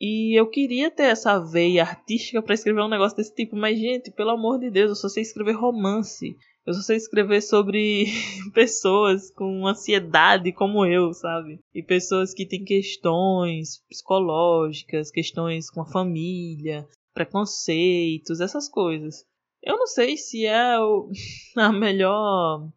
E 0.00 0.38
eu 0.38 0.48
queria 0.48 0.90
ter 0.90 1.04
essa 1.04 1.38
veia 1.38 1.82
artística 1.82 2.40
para 2.40 2.54
escrever 2.54 2.80
um 2.80 2.88
negócio 2.88 3.16
desse 3.16 3.34
tipo, 3.34 3.54
mas 3.54 3.78
gente, 3.78 4.10
pelo 4.10 4.30
amor 4.30 4.58
de 4.58 4.70
Deus, 4.70 4.90
eu 4.90 4.96
só 4.96 5.08
sei 5.08 5.22
escrever 5.22 5.52
romance. 5.52 6.36
Eu 6.66 6.74
só 6.74 6.82
sei 6.82 6.96
escrever 6.96 7.40
sobre 7.40 8.06
pessoas 8.52 9.30
com 9.30 9.66
ansiedade 9.66 10.52
como 10.52 10.84
eu, 10.84 11.12
sabe? 11.14 11.58
E 11.74 11.82
pessoas 11.82 12.34
que 12.34 12.46
têm 12.46 12.64
questões 12.64 13.82
psicológicas, 13.88 15.10
questões 15.10 15.70
com 15.70 15.80
a 15.80 15.86
família, 15.86 16.86
preconceitos, 17.14 18.40
essas 18.40 18.68
coisas. 18.68 19.24
Eu 19.62 19.76
não 19.76 19.86
sei 19.86 20.16
se 20.16 20.44
é 20.46 20.78
o, 20.78 21.10
a 21.56 21.72
melhor. 21.72 22.68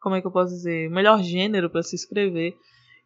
Como 0.00 0.14
é 0.14 0.20
que 0.20 0.26
eu 0.26 0.32
posso 0.32 0.54
dizer? 0.54 0.88
O 0.88 0.94
melhor 0.94 1.22
gênero 1.22 1.70
para 1.70 1.82
se 1.82 1.96
escrever. 1.96 2.54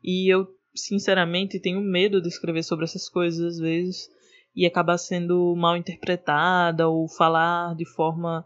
E 0.03 0.33
eu, 0.33 0.47
sinceramente, 0.75 1.61
tenho 1.61 1.81
medo 1.81 2.21
de 2.21 2.29
escrever 2.29 2.63
sobre 2.63 2.85
essas 2.85 3.09
coisas 3.09 3.55
às 3.55 3.59
vezes 3.59 4.09
e 4.55 4.67
acabar 4.67 4.99
sendo 4.99 5.55
mal 5.57 5.77
interpretada 5.77 6.89
ou 6.89 7.09
falar 7.09 7.75
de 7.75 7.85
forma 7.85 8.45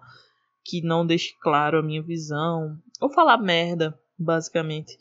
que 0.68 0.82
não 0.82 1.06
deixe 1.06 1.34
claro 1.40 1.78
a 1.78 1.82
minha 1.82 2.02
visão, 2.02 2.76
ou 3.00 3.10
falar 3.10 3.38
merda, 3.38 3.98
basicamente. 4.18 4.98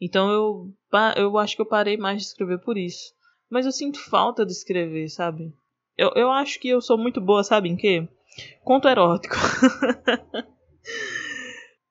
Então 0.00 0.30
eu, 0.30 0.72
eu 1.16 1.36
acho 1.36 1.56
que 1.56 1.62
eu 1.62 1.66
parei 1.66 1.96
mais 1.96 2.22
de 2.22 2.28
escrever 2.28 2.60
por 2.60 2.78
isso. 2.78 3.12
Mas 3.50 3.66
eu 3.66 3.72
sinto 3.72 3.98
falta 3.98 4.46
de 4.46 4.52
escrever, 4.52 5.08
sabe? 5.08 5.52
Eu, 5.96 6.12
eu 6.14 6.30
acho 6.30 6.60
que 6.60 6.68
eu 6.68 6.80
sou 6.80 6.96
muito 6.96 7.20
boa, 7.20 7.42
sabe 7.42 7.68
em 7.68 7.76
quê? 7.76 8.08
Conto 8.62 8.86
erótico. 8.86 9.34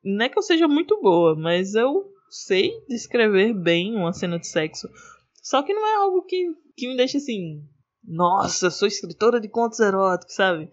não 0.01 0.25
é 0.25 0.29
que 0.29 0.39
eu 0.39 0.43
seja 0.43 0.67
muito 0.67 1.01
boa, 1.01 1.35
mas 1.35 1.75
eu 1.75 2.09
sei 2.29 2.71
descrever 2.87 3.53
bem 3.53 3.93
uma 3.93 4.13
cena 4.13 4.39
de 4.39 4.47
sexo. 4.47 4.87
Só 5.41 5.61
que 5.63 5.73
não 5.73 5.85
é 5.85 5.95
algo 5.95 6.23
que, 6.23 6.45
que 6.77 6.87
me 6.87 6.95
deixa 6.95 7.17
assim. 7.17 7.61
Nossa, 8.01 8.69
sou 8.69 8.87
escritora 8.87 9.41
de 9.41 9.49
contos 9.49 9.81
eróticos, 9.81 10.35
sabe? 10.35 10.69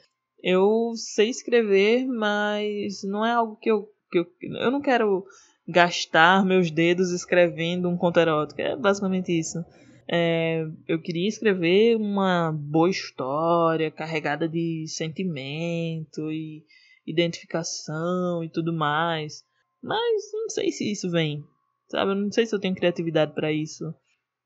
Eu 0.46 0.92
sei 0.94 1.30
escrever, 1.30 2.06
mas 2.06 3.02
não 3.02 3.24
é 3.24 3.32
algo 3.32 3.56
que 3.56 3.70
eu, 3.70 3.88
que 4.12 4.18
eu. 4.18 4.26
Eu 4.60 4.70
não 4.70 4.82
quero 4.82 5.24
gastar 5.66 6.44
meus 6.44 6.70
dedos 6.70 7.12
escrevendo 7.12 7.88
um 7.88 7.96
conto 7.96 8.20
erótico. 8.20 8.60
É 8.60 8.76
basicamente 8.76 9.32
isso. 9.32 9.64
É, 10.06 10.66
eu 10.86 11.00
queria 11.00 11.26
escrever 11.26 11.96
uma 11.96 12.52
boa 12.52 12.90
história 12.90 13.90
carregada 13.90 14.46
de 14.46 14.84
sentimento 14.86 16.30
e 16.30 16.62
identificação 17.06 18.44
e 18.44 18.50
tudo 18.50 18.70
mais. 18.70 19.42
Mas 19.82 20.30
não 20.30 20.50
sei 20.50 20.70
se 20.70 20.92
isso 20.92 21.10
vem. 21.10 21.42
Sabe? 21.88 22.10
Eu 22.10 22.16
não 22.16 22.30
sei 22.30 22.44
se 22.44 22.54
eu 22.54 22.60
tenho 22.60 22.74
criatividade 22.74 23.32
para 23.32 23.50
isso. 23.50 23.84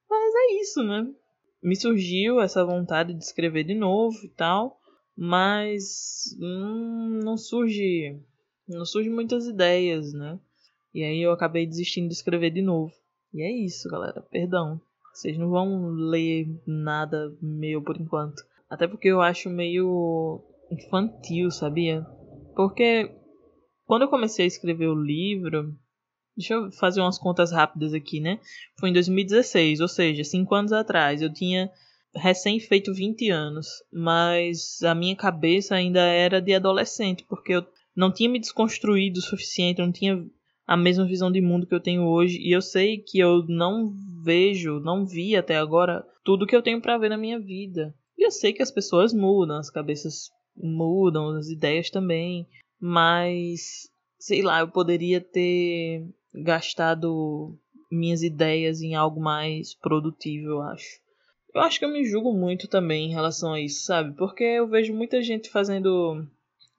Mas 0.09 0.33
é 0.33 0.61
isso, 0.61 0.81
né? 0.85 1.09
Me 1.61 1.75
surgiu 1.75 2.41
essa 2.41 2.65
vontade 2.65 3.13
de 3.13 3.25
escrever 3.25 3.65
de 3.65 3.75
novo 3.75 4.17
e 4.23 4.29
tal. 4.29 4.78
Mas 5.21 6.37
hum, 6.41 7.19
não 7.25 7.37
surge 7.37 8.17
não 8.69 8.85
surge 8.85 9.11
muitas 9.11 9.49
ideias, 9.49 10.13
né? 10.13 10.39
E 10.95 11.03
aí 11.03 11.21
eu 11.21 11.33
acabei 11.33 11.67
desistindo 11.67 12.07
de 12.07 12.15
escrever 12.15 12.51
de 12.51 12.63
novo. 12.63 12.93
E 13.35 13.43
é 13.43 13.51
isso, 13.51 13.89
galera. 13.89 14.23
Perdão. 14.31 14.81
Vocês 15.13 15.37
não 15.37 15.51
vão 15.51 15.89
ler 15.89 16.47
nada 16.65 17.35
meu 17.43 17.83
por 17.83 18.01
enquanto. 18.01 18.45
Até 18.71 18.87
porque 18.87 19.09
eu 19.09 19.21
acho 19.21 19.51
meio 19.51 20.41
infantil, 20.71 21.51
sabia? 21.51 22.07
Porque 22.55 23.11
quando 23.85 24.03
eu 24.03 24.09
comecei 24.09 24.45
a 24.45 24.49
escrever 24.49 24.87
o 24.87 25.03
livro, 25.03 25.75
deixa 26.37 26.55
eu 26.55 26.71
fazer 26.71 27.01
umas 27.01 27.19
contas 27.19 27.51
rápidas 27.51 27.93
aqui, 27.93 28.21
né? 28.21 28.39
Foi 28.79 28.91
em 28.91 28.93
2016, 28.93 29.81
ou 29.81 29.89
seja, 29.89 30.23
5 30.23 30.55
anos 30.55 30.73
atrás. 30.73 31.21
Eu 31.21 31.33
tinha 31.33 31.71
recém 32.15 32.59
feito 32.59 32.93
20 32.93 33.31
anos, 33.31 33.67
mas 33.93 34.83
a 34.83 34.95
minha 34.95 35.17
cabeça 35.17 35.75
ainda 35.75 36.01
era 36.01 36.41
de 36.41 36.55
adolescente, 36.55 37.25
porque 37.29 37.55
eu 37.55 37.67
não 37.95 38.13
tinha 38.13 38.29
me 38.29 38.39
desconstruído 38.39 39.19
o 39.19 39.23
suficiente, 39.23 39.81
não 39.81 39.93
tinha 39.93 40.25
a 40.67 40.77
mesma 40.77 41.07
visão 41.07 41.33
de 41.33 41.41
mundo 41.41 41.67
que 41.67 41.75
eu 41.75 41.81
tenho 41.81 42.05
hoje, 42.05 42.39
e 42.39 42.55
eu 42.55 42.61
sei 42.61 42.99
que 42.99 43.19
eu 43.19 43.45
não 43.49 43.93
vejo, 44.23 44.81
não 44.81 45.07
vi 45.07 45.35
até 45.35 45.57
agora 45.57 46.05
tudo 46.25 46.47
que 46.47 46.55
eu 46.55 46.63
tenho 46.63 46.81
para 46.81 46.99
ver 46.99 47.09
na 47.09 47.17
minha 47.17 47.39
vida. 47.39 47.95
E 48.17 48.27
eu 48.27 48.31
sei 48.31 48.53
que 48.53 48.63
as 48.63 48.71
pessoas 48.71 49.15
mudam, 49.15 49.57
as 49.57 49.71
cabeças 49.71 50.29
mudam, 50.57 51.31
as 51.37 51.49
ideias 51.49 51.89
também, 51.89 52.47
mas 52.81 53.89
sei 54.19 54.43
lá, 54.43 54.61
eu 54.61 54.69
poderia 54.69 55.21
ter 55.21 56.07
gastado 56.35 57.57
minhas 57.91 58.23
ideias 58.23 58.83
em 58.83 58.95
algo 58.95 59.21
mais 59.21 59.75
produtivo, 59.75 60.49
eu 60.49 60.63
acho. 60.63 61.08
Eu 61.59 61.63
acho 61.65 61.81
que 61.81 61.85
eu 61.85 61.93
me 61.93 62.05
julgo 62.05 62.33
muito 62.33 62.69
também 62.69 63.07
em 63.07 63.13
relação 63.13 63.53
a 63.53 63.61
isso, 63.61 63.85
sabe? 63.85 64.17
Porque 64.17 64.45
eu 64.45 64.69
vejo 64.69 64.95
muita 64.95 65.21
gente 65.21 65.51
fazendo 65.51 66.25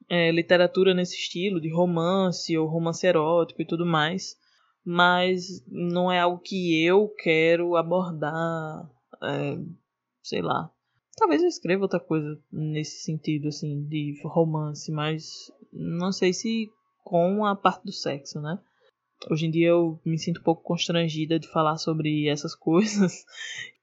é, 0.08 0.32
literatura 0.32 0.94
nesse 0.94 1.18
estilo, 1.18 1.60
de 1.60 1.70
romance 1.70 2.58
ou 2.58 2.66
romance 2.66 3.06
erótico 3.06 3.62
e 3.62 3.66
tudo 3.66 3.86
mais, 3.86 4.38
mas 4.86 5.62
não 5.68 6.10
é 6.10 6.22
algo 6.22 6.40
que 6.40 6.82
eu 6.82 7.10
quero 7.10 7.76
abordar, 7.76 8.90
é, 9.22 9.58
sei 10.24 10.42
lá. 10.42 10.72
Talvez 11.18 11.42
eu 11.42 11.50
escreva 11.50 11.84
outra 11.84 12.00
coisa 12.00 12.42
nesse 12.50 13.04
sentido, 13.04 13.50
assim, 13.50 13.84
de 13.84 14.18
romance, 14.24 14.90
mas 14.94 15.52
não 15.74 16.14
sei 16.14 16.32
se 16.32 16.72
com 17.04 17.46
a 17.46 17.54
parte 17.54 17.84
do 17.84 17.92
sexo, 17.92 18.40
né? 18.40 18.58
Hoje 19.30 19.46
em 19.46 19.52
dia 19.52 19.68
eu 19.68 20.00
me 20.06 20.18
sinto 20.18 20.40
um 20.40 20.44
pouco 20.44 20.64
constrangida 20.64 21.38
de 21.38 21.50
falar 21.50 21.76
sobre 21.76 22.30
essas 22.30 22.56
coisas, 22.56 23.26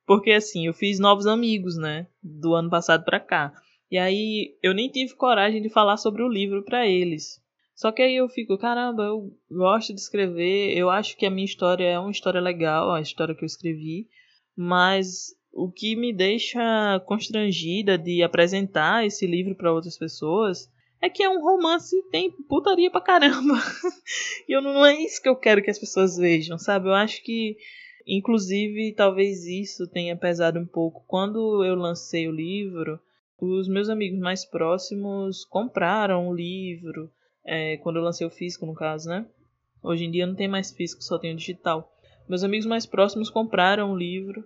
porque 0.06 0.30
assim, 0.30 0.66
eu 0.66 0.72
fiz 0.72 0.98
novos 0.98 1.26
amigos, 1.26 1.76
né, 1.76 2.06
do 2.22 2.54
ano 2.54 2.70
passado 2.70 3.04
para 3.04 3.20
cá. 3.20 3.52
E 3.90 3.98
aí 3.98 4.56
eu 4.62 4.72
nem 4.72 4.88
tive 4.88 5.14
coragem 5.14 5.60
de 5.60 5.68
falar 5.68 5.96
sobre 5.96 6.22
o 6.22 6.28
livro 6.28 6.64
para 6.64 6.86
eles. 6.86 7.40
Só 7.74 7.92
que 7.92 8.00
aí 8.00 8.16
eu 8.16 8.28
fico, 8.28 8.56
caramba, 8.56 9.02
eu 9.02 9.30
gosto 9.50 9.92
de 9.92 10.00
escrever, 10.00 10.76
eu 10.76 10.88
acho 10.88 11.16
que 11.16 11.26
a 11.26 11.30
minha 11.30 11.44
história 11.44 11.84
é 11.84 11.98
uma 11.98 12.10
história 12.10 12.40
legal, 12.40 12.90
a 12.90 13.02
história 13.02 13.34
que 13.34 13.44
eu 13.44 13.46
escrevi, 13.46 14.08
mas 14.56 15.34
o 15.52 15.70
que 15.70 15.94
me 15.94 16.12
deixa 16.12 17.00
constrangida 17.06 17.98
de 17.98 18.22
apresentar 18.22 19.04
esse 19.04 19.26
livro 19.26 19.54
para 19.54 19.72
outras 19.72 19.98
pessoas 19.98 20.70
é 21.02 21.10
que 21.10 21.22
é 21.22 21.28
um 21.28 21.42
romance 21.42 21.94
tem 22.10 22.30
putaria 22.30 22.90
pra 22.90 23.00
caramba. 23.00 23.54
e 24.48 24.56
eu 24.56 24.62
não 24.62 24.84
é 24.84 24.94
isso 25.02 25.20
que 25.20 25.28
eu 25.28 25.36
quero 25.36 25.62
que 25.62 25.70
as 25.70 25.78
pessoas 25.78 26.16
vejam, 26.16 26.58
sabe? 26.58 26.88
Eu 26.88 26.94
acho 26.94 27.22
que 27.22 27.56
inclusive 28.06 28.94
talvez 28.94 29.44
isso 29.46 29.86
tenha 29.88 30.16
pesado 30.16 30.58
um 30.58 30.66
pouco 30.66 31.04
quando 31.06 31.64
eu 31.64 31.74
lancei 31.74 32.28
o 32.28 32.32
livro 32.32 33.00
os 33.38 33.68
meus 33.68 33.88
amigos 33.88 34.18
mais 34.18 34.44
próximos 34.44 35.44
compraram 35.44 36.28
o 36.28 36.34
livro, 36.34 37.10
é, 37.44 37.76
quando 37.78 37.96
eu 37.96 38.02
lancei 38.02 38.26
o 38.26 38.30
físico, 38.30 38.64
no 38.64 38.74
caso, 38.74 39.08
né? 39.08 39.26
Hoje 39.82 40.04
em 40.04 40.10
dia 40.10 40.26
não 40.26 40.34
tem 40.34 40.48
mais 40.48 40.72
físico, 40.72 41.02
só 41.02 41.18
tem 41.18 41.34
o 41.34 41.36
digital. 41.36 41.92
Meus 42.28 42.42
amigos 42.42 42.66
mais 42.66 42.86
próximos 42.86 43.28
compraram 43.28 43.92
o 43.92 43.96
livro. 43.96 44.42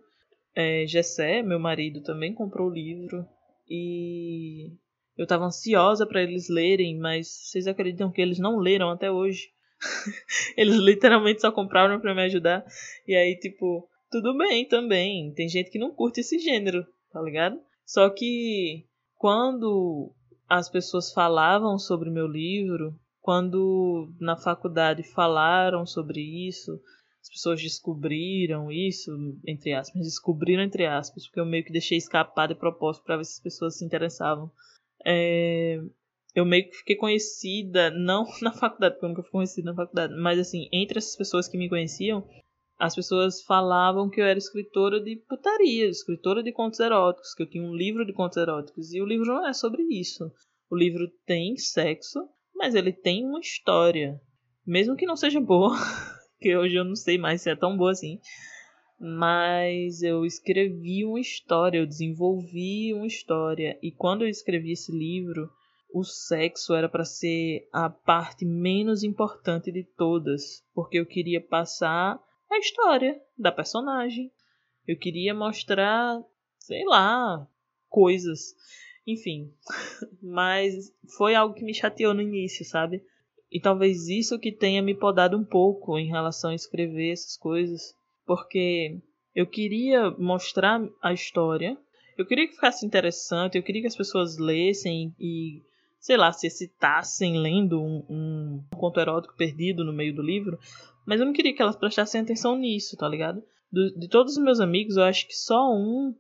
É, 0.55 0.85
Gessé, 0.87 1.43
meu 1.43 1.59
marido, 1.59 2.03
também 2.03 2.35
comprou 2.35 2.69
o 2.69 2.73
livro. 2.73 3.25
E 3.69 4.73
eu 5.17 5.23
estava 5.23 5.45
ansiosa 5.45 6.05
para 6.05 6.23
eles 6.23 6.49
lerem, 6.49 6.99
mas 6.99 7.29
vocês 7.29 7.67
acreditam 7.67 8.11
que 8.11 8.21
eles 8.21 8.39
não 8.39 8.59
leram 8.59 8.91
até 8.91 9.11
hoje? 9.11 9.51
eles 10.57 10.77
literalmente 10.77 11.41
só 11.41 11.51
compraram 11.51 12.01
para 12.01 12.15
me 12.15 12.23
ajudar. 12.23 12.65
E 13.07 13.15
aí, 13.15 13.37
tipo, 13.37 13.89
tudo 14.11 14.37
bem 14.37 14.67
também. 14.67 15.33
Tem 15.33 15.49
gente 15.49 15.71
que 15.71 15.79
não 15.79 15.95
curte 15.95 16.21
esse 16.21 16.39
gênero, 16.39 16.87
tá 17.13 17.21
ligado? 17.21 17.61
Só 17.85 18.09
que 18.11 18.87
quando 19.17 20.13
as 20.49 20.69
pessoas 20.69 21.13
falavam 21.13 21.79
sobre 21.79 22.11
meu 22.11 22.27
livro, 22.27 22.95
quando 23.21 24.13
na 24.21 24.37
faculdade 24.37 25.03
falaram 25.03 25.87
sobre 25.87 26.21
isso, 26.21 26.81
as 27.21 27.29
pessoas 27.29 27.63
descobriram 27.63 28.73
isso, 28.73 29.11
entre 29.47 29.75
aspas, 29.75 30.03
descobriram 30.03 30.63
entre 30.63 30.87
aspas, 30.87 31.27
porque 31.27 31.39
eu 31.41 31.47
meio 31.47 31.65
que 31.65 31.73
deixei 31.73 31.99
escapar 31.99 32.49
de 32.49 32.55
propósito 32.55 33.05
para 33.05 33.19
ver 33.19 33.25
se 33.25 33.35
as 33.35 33.41
pessoas 33.41 33.77
se 33.77 33.85
interessavam. 33.85 34.51
É, 35.07 35.81
eu 36.35 36.45
meio 36.45 36.69
que 36.69 36.77
fiquei 36.77 36.97
conhecida, 36.97 37.91
não 37.91 38.25
na 38.43 38.53
faculdade, 38.53 38.95
porque 38.95 39.07
eu 39.07 39.09
nunca 39.11 39.23
fui 39.23 39.33
conhecida 39.33 39.71
na 39.71 39.77
faculdade, 39.77 40.15
mas 40.15 40.39
assim, 40.39 40.69
entre 40.73 40.99
essas 40.99 41.17
pessoas 41.17 41.49
que 41.49 41.59
me 41.59 41.69
conheciam, 41.69 42.25
as 42.81 42.95
pessoas 42.95 43.43
falavam 43.43 44.09
que 44.09 44.21
eu 44.21 44.25
era 44.25 44.39
escritora 44.39 45.01
de 45.01 45.17
putaria, 45.29 45.87
escritora 45.87 46.43
de 46.43 46.51
contos 46.51 46.81
eróticos, 46.81 47.35
que 47.35 47.43
eu 47.43 47.51
tinha 47.51 47.63
um 47.63 47.75
livro 47.75 48.07
de 48.07 48.13
contos 48.15 48.39
eróticos. 48.39 48.91
E 48.95 49.03
o 49.03 49.07
livro 49.07 49.27
não 49.27 49.47
é 49.47 49.53
sobre 49.53 49.83
isso. 49.83 50.33
O 50.71 50.77
livro 50.77 51.07
tem 51.27 51.57
sexo, 51.59 52.27
mas 52.55 52.75
ele 52.75 52.91
tem 52.91 53.27
uma 53.27 53.39
história. 53.39 54.19
Mesmo 54.67 54.97
que 54.97 55.05
não 55.05 55.15
seja 55.15 55.41
boa, 55.41 55.77
que 56.41 56.57
hoje 56.57 56.77
eu 56.77 56.85
não 56.85 56.97
sei 56.97 57.19
mais 57.19 57.43
se 57.43 57.51
é 57.51 57.57
tão 57.57 57.77
boa 57.77 57.91
assim. 57.91 58.19
Mas 58.99 60.01
eu 60.01 60.25
escrevi 60.25 61.05
uma 61.05 61.21
história, 61.21 61.79
eu 61.79 61.87
desenvolvi 61.87 62.95
uma 62.95 63.07
história. 63.07 63.79
E 63.83 63.93
quando 63.93 64.23
eu 64.23 64.29
escrevi 64.29 64.73
esse 64.73 64.91
livro, 64.91 65.51
o 65.93 66.05
sexo 66.05 66.75
era 66.75 66.89
para 66.89 67.05
ser 67.05 67.69
a 67.73 67.91
parte 67.91 68.45
menos 68.45 69.03
importante 69.03 69.73
de 69.73 69.85
todas, 69.85 70.65
porque 70.75 70.99
eu 70.99 71.07
queria 71.07 71.41
passar 71.41 72.21
a 72.51 72.59
história 72.59 73.21
da 73.39 73.53
personagem. 73.53 74.31
Eu 74.87 74.99
queria 74.99 75.35
mostrar, 75.35 76.21
sei 76.59 76.85
lá, 76.85 77.47
coisas. 77.89 78.55
Enfim. 79.07 79.53
Mas 80.23 80.93
foi 81.17 81.35
algo 81.35 81.55
que 81.55 81.65
me 81.65 81.75
chateou 81.75 82.15
no 82.15 82.23
início, 82.23 82.65
sabe? 82.65 83.03
E 83.51 83.61
talvez 83.61 84.09
isso 84.09 84.39
que 84.39 84.53
tenha 84.53 84.81
me 84.81 84.95
podado 84.95 85.37
um 85.37 85.45
pouco 85.45 85.99
em 85.99 86.07
relação 86.07 86.51
a 86.51 86.55
escrever 86.55 87.13
essas 87.13 87.37
coisas. 87.37 87.95
Porque 88.25 88.99
eu 89.35 89.47
queria 89.47 90.11
mostrar 90.13 90.81
a 91.03 91.13
história. 91.13 91.77
Eu 92.17 92.27
queria 92.27 92.47
que 92.47 92.55
ficasse 92.55 92.87
interessante. 92.87 93.57
Eu 93.57 93.63
queria 93.63 93.83
que 93.83 93.89
as 93.89 93.97
pessoas 93.97 94.39
lessem 94.39 95.15
e, 95.19 95.63
sei 96.01 96.17
lá, 96.17 96.33
se 96.33 96.47
excitassem 96.47 97.39
lendo 97.39 97.81
um, 97.81 98.05
um 98.09 98.65
conto 98.77 98.99
erótico 98.99 99.37
perdido 99.37 99.85
no 99.85 99.93
meio 99.93 100.15
do 100.15 100.23
livro. 100.23 100.59
Mas 101.07 101.21
eu 101.21 101.27
não 101.27 101.33
queria 101.33 101.55
que 101.55 101.61
elas 101.61 101.77
prestassem 101.77 102.23
atenção 102.23 102.57
nisso, 102.57 102.97
tá 102.97 103.07
ligado? 103.07 103.43
Do, 103.71 103.99
de 103.99 104.09
todos 104.09 104.37
os 104.37 104.43
meus 104.43 104.61
amigos, 104.61 104.97
eu 104.97 105.05
acho 105.05 105.27
que 105.27 105.37
só 105.37 105.71
um 105.73 106.15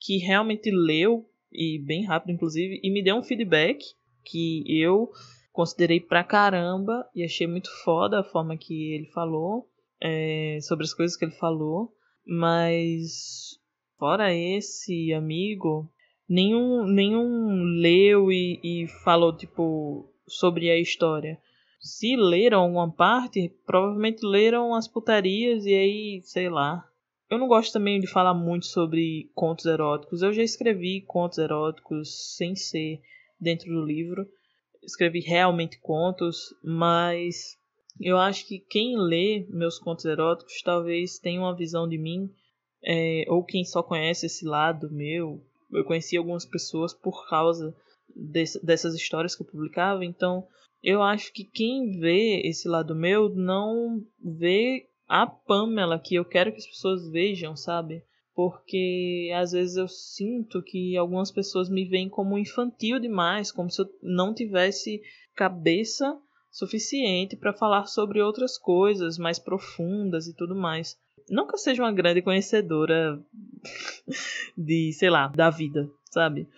que 0.00 0.18
realmente 0.18 0.70
leu, 0.70 1.28
e 1.52 1.78
bem 1.78 2.04
rápido 2.04 2.32
inclusive, 2.32 2.80
e 2.82 2.90
me 2.90 3.02
deu 3.02 3.16
um 3.16 3.22
feedback 3.22 3.84
que 4.24 4.64
eu 4.68 5.10
considerei 5.52 6.00
pra 6.00 6.24
caramba 6.24 7.08
e 7.14 7.24
achei 7.24 7.46
muito 7.46 7.70
foda 7.82 8.20
a 8.20 8.24
forma 8.24 8.56
que 8.56 8.92
ele 8.92 9.06
falou, 9.06 9.68
é, 10.00 10.58
sobre 10.62 10.84
as 10.84 10.94
coisas 10.94 11.16
que 11.16 11.24
ele 11.24 11.32
falou. 11.32 11.92
Mas 12.26 13.58
fora 13.98 14.34
esse 14.34 15.12
amigo, 15.12 15.90
nenhum, 16.28 16.86
nenhum 16.86 17.64
leu 17.80 18.30
e, 18.30 18.60
e 18.62 18.88
falou, 19.04 19.36
tipo, 19.36 20.12
sobre 20.26 20.70
a 20.70 20.78
história 20.78 21.38
se 21.84 22.16
leram 22.16 22.72
uma 22.72 22.90
parte, 22.90 23.54
provavelmente 23.66 24.24
leram 24.24 24.74
as 24.74 24.88
putarias 24.88 25.66
e 25.66 25.74
aí, 25.74 26.20
sei 26.22 26.48
lá. 26.48 26.82
Eu 27.30 27.36
não 27.36 27.46
gosto 27.46 27.74
também 27.74 28.00
de 28.00 28.06
falar 28.06 28.32
muito 28.32 28.64
sobre 28.64 29.30
contos 29.34 29.66
eróticos. 29.66 30.22
Eu 30.22 30.32
já 30.32 30.42
escrevi 30.42 31.02
contos 31.02 31.36
eróticos 31.36 32.36
sem 32.36 32.56
ser 32.56 33.02
dentro 33.38 33.70
do 33.70 33.84
livro. 33.84 34.26
Escrevi 34.82 35.20
realmente 35.20 35.78
contos, 35.78 36.54
mas 36.62 37.58
eu 38.00 38.16
acho 38.16 38.46
que 38.48 38.58
quem 38.58 38.96
lê 38.96 39.46
meus 39.50 39.78
contos 39.78 40.06
eróticos 40.06 40.62
talvez 40.62 41.18
tenha 41.18 41.40
uma 41.40 41.54
visão 41.54 41.86
de 41.86 41.98
mim, 41.98 42.30
é, 42.82 43.26
ou 43.28 43.44
quem 43.44 43.62
só 43.62 43.82
conhece 43.82 44.24
esse 44.24 44.46
lado 44.46 44.90
meu. 44.90 45.44
Eu 45.74 45.84
conheci 45.84 46.16
algumas 46.16 46.44
pessoas 46.44 46.94
por 46.94 47.28
causa 47.28 47.74
dessas 48.62 48.94
histórias 48.94 49.34
que 49.34 49.42
eu 49.42 49.46
publicava, 49.46 50.04
então 50.04 50.46
eu 50.82 51.02
acho 51.02 51.32
que 51.32 51.44
quem 51.44 51.98
vê 51.98 52.40
esse 52.44 52.68
lado 52.68 52.94
meu 52.94 53.28
não 53.28 54.00
vê 54.22 54.86
a 55.08 55.26
Pamela 55.26 55.98
que 55.98 56.14
eu 56.14 56.24
quero 56.24 56.52
que 56.52 56.58
as 56.58 56.66
pessoas 56.66 57.10
vejam, 57.10 57.56
sabe? 57.56 58.02
porque 58.34 59.30
às 59.34 59.52
vezes 59.52 59.76
eu 59.76 59.86
sinto 59.86 60.60
que 60.62 60.96
algumas 60.96 61.30
pessoas 61.30 61.70
me 61.70 61.84
veem 61.84 62.08
como 62.08 62.36
infantil 62.36 62.98
demais, 62.98 63.52
como 63.52 63.70
se 63.70 63.80
eu 63.80 63.86
não 64.02 64.34
tivesse 64.34 65.00
cabeça 65.36 66.18
suficiente 66.54 67.36
para 67.36 67.52
falar 67.52 67.86
sobre 67.86 68.22
outras 68.22 68.56
coisas 68.56 69.18
mais 69.18 69.38
profundas 69.38 70.26
e 70.26 70.34
tudo 70.34 70.54
mais. 70.54 70.96
Não 71.28 71.46
que 71.46 71.54
eu 71.54 71.58
seja 71.58 71.82
uma 71.82 71.92
grande 71.92 72.22
conhecedora 72.22 73.20
de, 74.56 74.92
sei 74.92 75.10
lá, 75.10 75.28
da 75.28 75.50
vida, 75.50 75.90
sabe? 76.10 76.48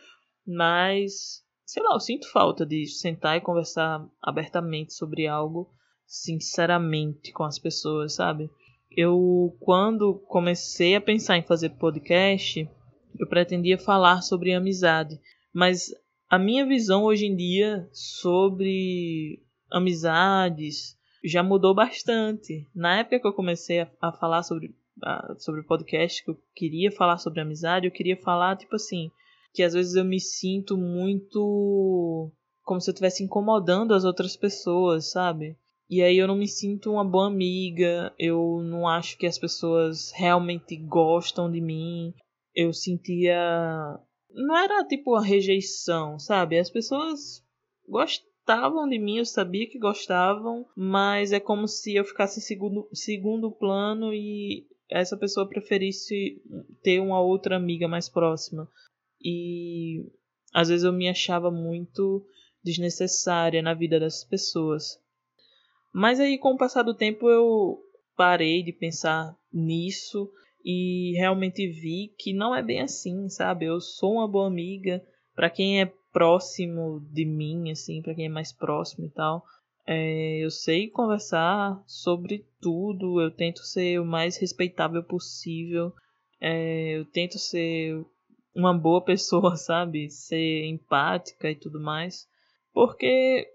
Mas, 0.47 1.43
sei 1.65 1.83
lá, 1.83 1.95
eu 1.95 2.01
sinto 2.01 2.31
falta 2.31 2.67
de 2.67 2.87
sentar 2.87 3.37
e 3.37 3.41
conversar 3.41 4.07
abertamente 4.23 4.93
sobre 4.93 5.27
algo, 5.27 5.69
sinceramente, 6.07 7.33
com 7.33 7.45
as 7.45 7.59
pessoas, 7.59 8.15
sabe? 8.15 8.51
eu 8.97 9.55
quando 9.61 10.15
comecei 10.27 10.95
a 10.95 11.01
pensar 11.01 11.37
em 11.37 11.43
fazer 11.43 11.71
podcast, 11.71 12.69
eu 13.19 13.29
pretendia 13.29 13.79
falar 13.79 14.23
sobre 14.23 14.55
amizade, 14.55 15.21
mas 15.53 15.95
a 16.31 16.39
minha 16.39 16.67
visão 16.67 17.05
hoje 17.05 17.27
em 17.27 17.37
dia 17.37 17.87
sobre 17.93 19.43
amizades 19.71 20.97
já 21.25 21.43
mudou 21.43 21.75
bastante. 21.75 22.67
Na 22.75 22.99
época 22.99 23.21
que 23.21 23.27
eu 23.27 23.33
comecei 23.33 23.81
a, 23.81 23.91
a 24.01 24.13
falar 24.13 24.43
sobre 24.43 24.75
sobre 25.39 25.63
podcast, 25.63 26.25
que 26.25 26.31
eu 26.31 26.39
queria 26.55 26.91
falar 26.91 27.19
sobre 27.19 27.41
amizade, 27.41 27.87
eu 27.87 27.93
queria 27.93 28.17
falar 28.17 28.57
tipo 28.57 28.77
assim, 28.77 29.11
que 29.53 29.63
às 29.63 29.75
vezes 29.75 29.95
eu 29.95 30.05
me 30.05 30.19
sinto 30.19 30.77
muito 30.77 32.33
como 32.63 32.81
se 32.81 32.91
eu 32.91 32.93
estivesse 32.93 33.23
incomodando 33.23 33.95
as 33.95 34.05
outras 34.05 34.37
pessoas, 34.37 35.11
sabe? 35.11 35.57
E 35.89 36.03
aí 36.03 36.19
eu 36.19 36.27
não 36.27 36.35
me 36.35 36.49
sinto 36.49 36.91
uma 36.91 37.05
boa 37.05 37.29
amiga, 37.29 38.13
eu 38.19 38.61
não 38.65 38.89
acho 38.89 39.17
que 39.17 39.27
as 39.27 39.39
pessoas 39.39 40.11
realmente 40.13 40.77
gostam 40.77 41.51
de 41.51 41.61
mim. 41.61 42.13
Eu 42.53 42.73
sentia. 42.73 43.39
Não 44.31 44.57
era 44.57 44.85
tipo 44.85 45.15
a 45.15 45.23
rejeição, 45.23 46.19
sabe? 46.19 46.59
As 46.59 46.69
pessoas 46.69 47.45
gostavam 48.47 48.89
de 48.89 48.97
mim, 48.97 49.19
eu 49.19 49.25
sabia 49.25 49.69
que 49.69 49.77
gostavam, 49.77 50.65
mas 50.77 51.33
é 51.33 51.41
como 51.41 51.67
se 51.67 51.97
eu 51.97 52.05
ficasse 52.05 52.39
em 52.39 52.43
segundo, 52.43 52.89
segundo 52.93 53.51
plano 53.51 54.15
e 54.15 54.65
essa 54.89 55.17
pessoa 55.17 55.49
preferisse 55.49 56.41
ter 56.81 57.01
uma 57.01 57.21
outra 57.21 57.57
amiga 57.57 57.89
mais 57.89 58.09
próxima. 58.09 58.71
E 59.21 60.07
às 60.55 60.69
vezes 60.69 60.85
eu 60.85 60.93
me 60.93 61.09
achava 61.09 61.51
muito 61.51 62.25
desnecessária 62.63 63.61
na 63.61 63.75
vida 63.75 63.99
dessas 63.99 64.23
pessoas. 64.23 64.97
Mas 65.93 66.21
aí, 66.21 66.39
com 66.39 66.55
o 66.55 66.59
passar 66.59 66.85
do 66.85 66.95
tempo, 66.95 67.29
eu 67.29 67.81
parei 68.17 68.63
de 68.63 68.73
pensar 68.73 69.37
nisso 69.53 70.31
e 70.65 71.15
realmente 71.17 71.67
vi 71.67 72.15
que 72.17 72.33
não 72.33 72.55
é 72.55 72.63
bem 72.63 72.81
assim, 72.81 73.29
sabe? 73.29 73.65
Eu 73.65 73.81
sou 73.81 74.15
uma 74.15 74.29
boa 74.29 74.47
amiga 74.47 75.03
para 75.35 75.51
quem 75.51 75.81
é 75.81 75.93
próximo 76.17 77.07
de 77.13 77.27
mim, 77.27 77.71
assim, 77.71 78.01
para 78.01 78.15
quem 78.15 78.25
é 78.25 78.29
mais 78.31 78.51
próximo 78.51 79.05
e 79.05 79.11
tal. 79.11 79.45
É, 79.87 80.39
eu 80.39 80.51
sei 80.51 80.89
conversar 80.89 81.79
sobre 81.87 82.47
tudo, 82.59 83.21
eu 83.21 83.31
tento 83.31 83.59
ser 83.59 84.01
o 84.01 84.05
mais 84.07 84.39
respeitável 84.39 85.05
possível, 85.05 85.93
é, 86.41 86.97
eu 86.97 87.05
tento 87.05 87.39
ser 87.39 88.03
uma 88.55 88.73
boa 88.73 89.05
pessoa, 89.05 89.57
sabe? 89.61 90.09
Ser 90.09 90.65
empática 90.65 91.51
e 91.51 91.55
tudo 91.55 91.79
mais. 91.79 92.27
Porque 92.73 93.47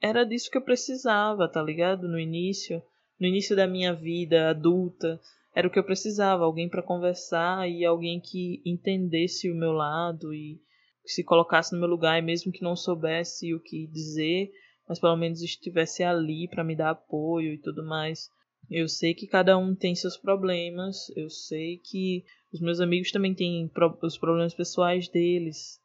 era 0.00 0.22
disso 0.22 0.52
que 0.52 0.56
eu 0.56 0.62
precisava, 0.62 1.48
tá 1.48 1.60
ligado? 1.60 2.06
No 2.06 2.16
início, 2.16 2.80
no 3.18 3.26
início 3.26 3.56
da 3.56 3.66
minha 3.66 3.92
vida 3.92 4.50
adulta, 4.50 5.20
era 5.52 5.66
o 5.66 5.70
que 5.70 5.80
eu 5.80 5.84
precisava, 5.84 6.44
alguém 6.44 6.68
para 6.68 6.80
conversar 6.80 7.68
e 7.68 7.84
alguém 7.84 8.20
que 8.20 8.62
entendesse 8.64 9.50
o 9.50 9.56
meu 9.56 9.72
lado 9.72 10.32
e 10.32 10.62
se 11.04 11.22
colocasse 11.22 11.72
no 11.72 11.80
meu 11.80 11.88
lugar, 11.88 12.18
e 12.18 12.22
mesmo 12.22 12.52
que 12.52 12.62
não 12.62 12.76
soubesse 12.76 13.54
o 13.54 13.60
que 13.60 13.86
dizer, 13.86 14.50
mas 14.88 14.98
pelo 14.98 15.16
menos 15.16 15.42
estivesse 15.42 16.02
ali 16.02 16.48
para 16.48 16.64
me 16.64 16.76
dar 16.76 16.90
apoio 16.90 17.52
e 17.52 17.58
tudo 17.58 17.84
mais. 17.84 18.28
Eu 18.70 18.88
sei 18.88 19.14
que 19.14 19.26
cada 19.26 19.58
um 19.58 19.74
tem 19.74 19.94
seus 19.94 20.16
problemas, 20.16 21.10
eu 21.16 21.28
sei 21.28 21.78
que 21.78 22.24
os 22.52 22.60
meus 22.60 22.80
amigos 22.80 23.10
também 23.10 23.34
têm 23.34 23.70
os 24.02 24.18
problemas 24.18 24.54
pessoais 24.54 25.08
deles. 25.08 25.80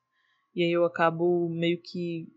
E 0.55 0.63
aí 0.63 0.71
eu 0.71 0.85
acabo 0.85 1.49
meio 1.49 1.81
que 1.81 2.27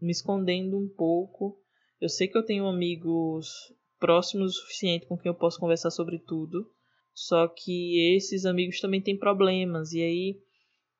me 0.00 0.10
escondendo 0.10 0.76
um 0.76 0.88
pouco. 0.88 1.58
Eu 2.00 2.08
sei 2.08 2.26
que 2.26 2.36
eu 2.36 2.44
tenho 2.44 2.66
amigos 2.66 3.48
próximos 3.98 4.56
o 4.56 4.60
suficiente 4.60 5.06
com 5.06 5.16
quem 5.16 5.30
eu 5.30 5.34
posso 5.34 5.60
conversar 5.60 5.90
sobre 5.90 6.18
tudo. 6.18 6.68
Só 7.14 7.46
que 7.46 8.16
esses 8.16 8.44
amigos 8.44 8.80
também 8.80 9.00
têm 9.00 9.16
problemas. 9.16 9.92
E 9.92 10.02
aí 10.02 10.40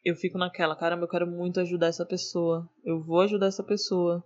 eu 0.04 0.16
fico 0.16 0.36
naquela, 0.36 0.76
caramba, 0.76 1.04
eu 1.04 1.08
quero 1.08 1.26
muito 1.26 1.60
ajudar 1.60 1.86
essa 1.86 2.04
pessoa. 2.04 2.68
Eu 2.84 3.02
vou 3.02 3.20
ajudar 3.20 3.46
essa 3.46 3.62
pessoa. 3.62 4.24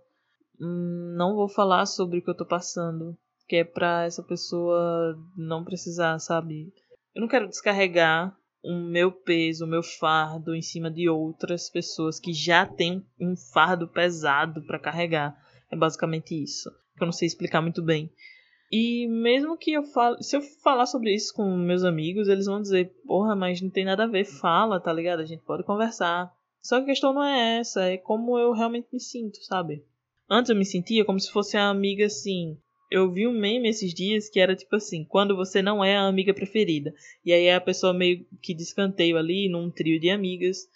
Hum, 0.59 1.13
não 1.15 1.35
vou 1.35 1.47
falar 1.47 1.85
sobre 1.85 2.19
o 2.19 2.21
que 2.21 2.29
eu 2.29 2.37
tô 2.37 2.45
passando. 2.45 3.17
Que 3.47 3.57
é 3.57 3.63
pra 3.63 4.03
essa 4.03 4.23
pessoa 4.23 5.17
não 5.35 5.63
precisar, 5.63 6.19
sabe? 6.19 6.73
Eu 7.15 7.21
não 7.21 7.27
quero 7.27 7.47
descarregar 7.47 8.35
o 8.63 8.73
meu 8.73 9.11
peso, 9.11 9.65
o 9.65 9.67
meu 9.67 9.83
fardo 9.83 10.53
em 10.53 10.61
cima 10.61 10.91
de 10.91 11.07
outras 11.07 11.69
pessoas 11.69 12.19
que 12.19 12.33
já 12.33 12.65
têm 12.65 13.05
um 13.19 13.35
fardo 13.53 13.87
pesado 13.87 14.61
para 14.65 14.79
carregar. 14.79 15.37
É 15.71 15.75
basicamente 15.75 16.35
isso. 16.35 16.69
Que 16.97 17.03
eu 17.03 17.05
não 17.05 17.13
sei 17.13 17.27
explicar 17.27 17.61
muito 17.61 17.81
bem. 17.81 18.11
E 18.71 19.07
mesmo 19.07 19.57
que 19.57 19.71
eu 19.71 19.83
fale, 19.83 20.21
se 20.21 20.35
eu 20.35 20.41
falar 20.41 20.85
sobre 20.85 21.13
isso 21.13 21.33
com 21.33 21.55
meus 21.55 21.83
amigos, 21.83 22.27
eles 22.27 22.45
vão 22.45 22.61
dizer, 22.61 22.93
porra, 23.05 23.35
mas 23.35 23.61
não 23.61 23.69
tem 23.69 23.85
nada 23.85 24.03
a 24.03 24.07
ver, 24.07 24.25
fala, 24.25 24.79
tá 24.79 24.91
ligado? 24.91 25.21
A 25.21 25.25
gente 25.25 25.43
pode 25.43 25.63
conversar. 25.63 26.33
Só 26.61 26.77
que 26.77 26.83
a 26.83 26.87
questão 26.87 27.13
não 27.13 27.23
é 27.23 27.59
essa, 27.59 27.83
é 27.83 27.97
como 27.97 28.37
eu 28.37 28.51
realmente 28.51 28.87
me 28.91 28.99
sinto, 28.99 29.37
sabe? 29.43 29.85
Antes 30.29 30.49
eu 30.49 30.55
me 30.55 30.65
sentia 30.65 31.05
como 31.05 31.19
se 31.19 31.31
fosse 31.31 31.55
a 31.55 31.69
amiga 31.69 32.05
assim, 32.05 32.57
eu 32.91 33.11
vi 33.11 33.25
um 33.25 33.37
meme 33.37 33.69
esses 33.69 33.93
dias 33.93 34.29
que 34.29 34.39
era 34.39 34.55
tipo 34.55 34.75
assim, 34.75 35.05
quando 35.05 35.35
você 35.35 35.61
não 35.61 35.83
é 35.83 35.95
a 35.95 36.07
amiga 36.07 36.33
preferida. 36.33 36.93
E 37.23 37.31
aí 37.31 37.49
a 37.49 37.61
pessoa 37.61 37.93
meio 37.93 38.25
que 38.41 38.53
descanteio 38.53 39.17
ali 39.17 39.49
num 39.49 39.71
trio 39.71 39.99
de 39.99 40.09
amigas 40.09 40.67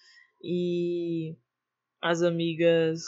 e 0.42 1.36
as 2.02 2.22
amigas 2.22 3.04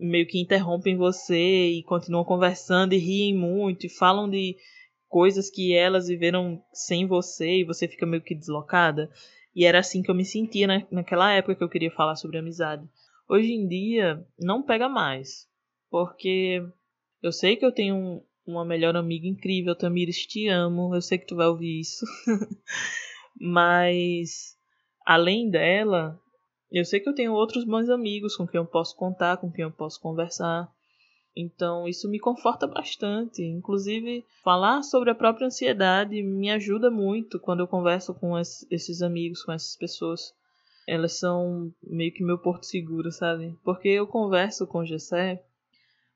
meio 0.00 0.26
que 0.26 0.40
interrompem 0.40 0.96
você 0.96 1.68
e 1.68 1.82
continuam 1.82 2.24
conversando 2.24 2.92
e 2.92 2.98
riem 2.98 3.36
muito 3.36 3.86
e 3.86 3.90
falam 3.90 4.28
de 4.28 4.56
coisas 5.08 5.50
que 5.50 5.74
elas 5.74 6.08
viveram 6.08 6.62
sem 6.72 7.06
você 7.06 7.60
e 7.60 7.64
você 7.64 7.88
fica 7.88 8.06
meio 8.06 8.22
que 8.22 8.34
deslocada. 8.34 9.10
E 9.54 9.64
era 9.64 9.78
assim 9.78 10.02
que 10.02 10.10
eu 10.10 10.14
me 10.14 10.24
sentia 10.24 10.66
na, 10.66 10.86
naquela 10.90 11.32
época 11.32 11.56
que 11.56 11.64
eu 11.64 11.68
queria 11.68 11.90
falar 11.90 12.16
sobre 12.16 12.38
amizade. 12.38 12.88
Hoje 13.28 13.52
em 13.52 13.66
dia 13.66 14.24
não 14.38 14.62
pega 14.62 14.88
mais, 14.88 15.46
porque 15.90 16.62
eu 17.22 17.32
sei 17.32 17.56
que 17.56 17.64
eu 17.64 17.72
tenho 17.72 18.22
uma 18.46 18.64
melhor 18.64 18.96
amiga 18.96 19.26
incrível, 19.26 19.76
Tamires, 19.76 20.26
te 20.26 20.48
amo. 20.48 20.94
Eu 20.94 21.02
sei 21.02 21.18
que 21.18 21.26
tu 21.26 21.36
vai 21.36 21.46
ouvir 21.46 21.80
isso. 21.80 22.04
Mas 23.38 24.56
além 25.04 25.50
dela, 25.50 26.18
eu 26.70 26.84
sei 26.84 27.00
que 27.00 27.08
eu 27.08 27.14
tenho 27.14 27.32
outros 27.32 27.64
bons 27.64 27.88
amigos 27.88 28.36
com 28.36 28.46
quem 28.46 28.58
eu 28.58 28.66
posso 28.66 28.96
contar, 28.96 29.38
com 29.38 29.50
quem 29.50 29.64
eu 29.64 29.70
posso 29.70 30.00
conversar. 30.00 30.70
Então 31.34 31.86
isso 31.88 32.08
me 32.08 32.18
conforta 32.18 32.66
bastante. 32.66 33.42
Inclusive, 33.42 34.24
falar 34.42 34.82
sobre 34.82 35.10
a 35.10 35.14
própria 35.14 35.46
ansiedade 35.46 36.22
me 36.22 36.50
ajuda 36.50 36.90
muito 36.90 37.38
quando 37.38 37.60
eu 37.60 37.68
converso 37.68 38.12
com 38.14 38.38
esses 38.38 39.02
amigos, 39.02 39.42
com 39.42 39.52
essas 39.52 39.76
pessoas. 39.76 40.34
Elas 40.86 41.18
são 41.18 41.72
meio 41.82 42.12
que 42.12 42.24
meu 42.24 42.38
porto 42.38 42.64
seguro, 42.64 43.12
sabe? 43.12 43.54
Porque 43.62 43.88
eu 43.88 44.06
converso 44.06 44.66
com 44.66 44.78
o 44.78 44.86
Gessé, 44.86 45.42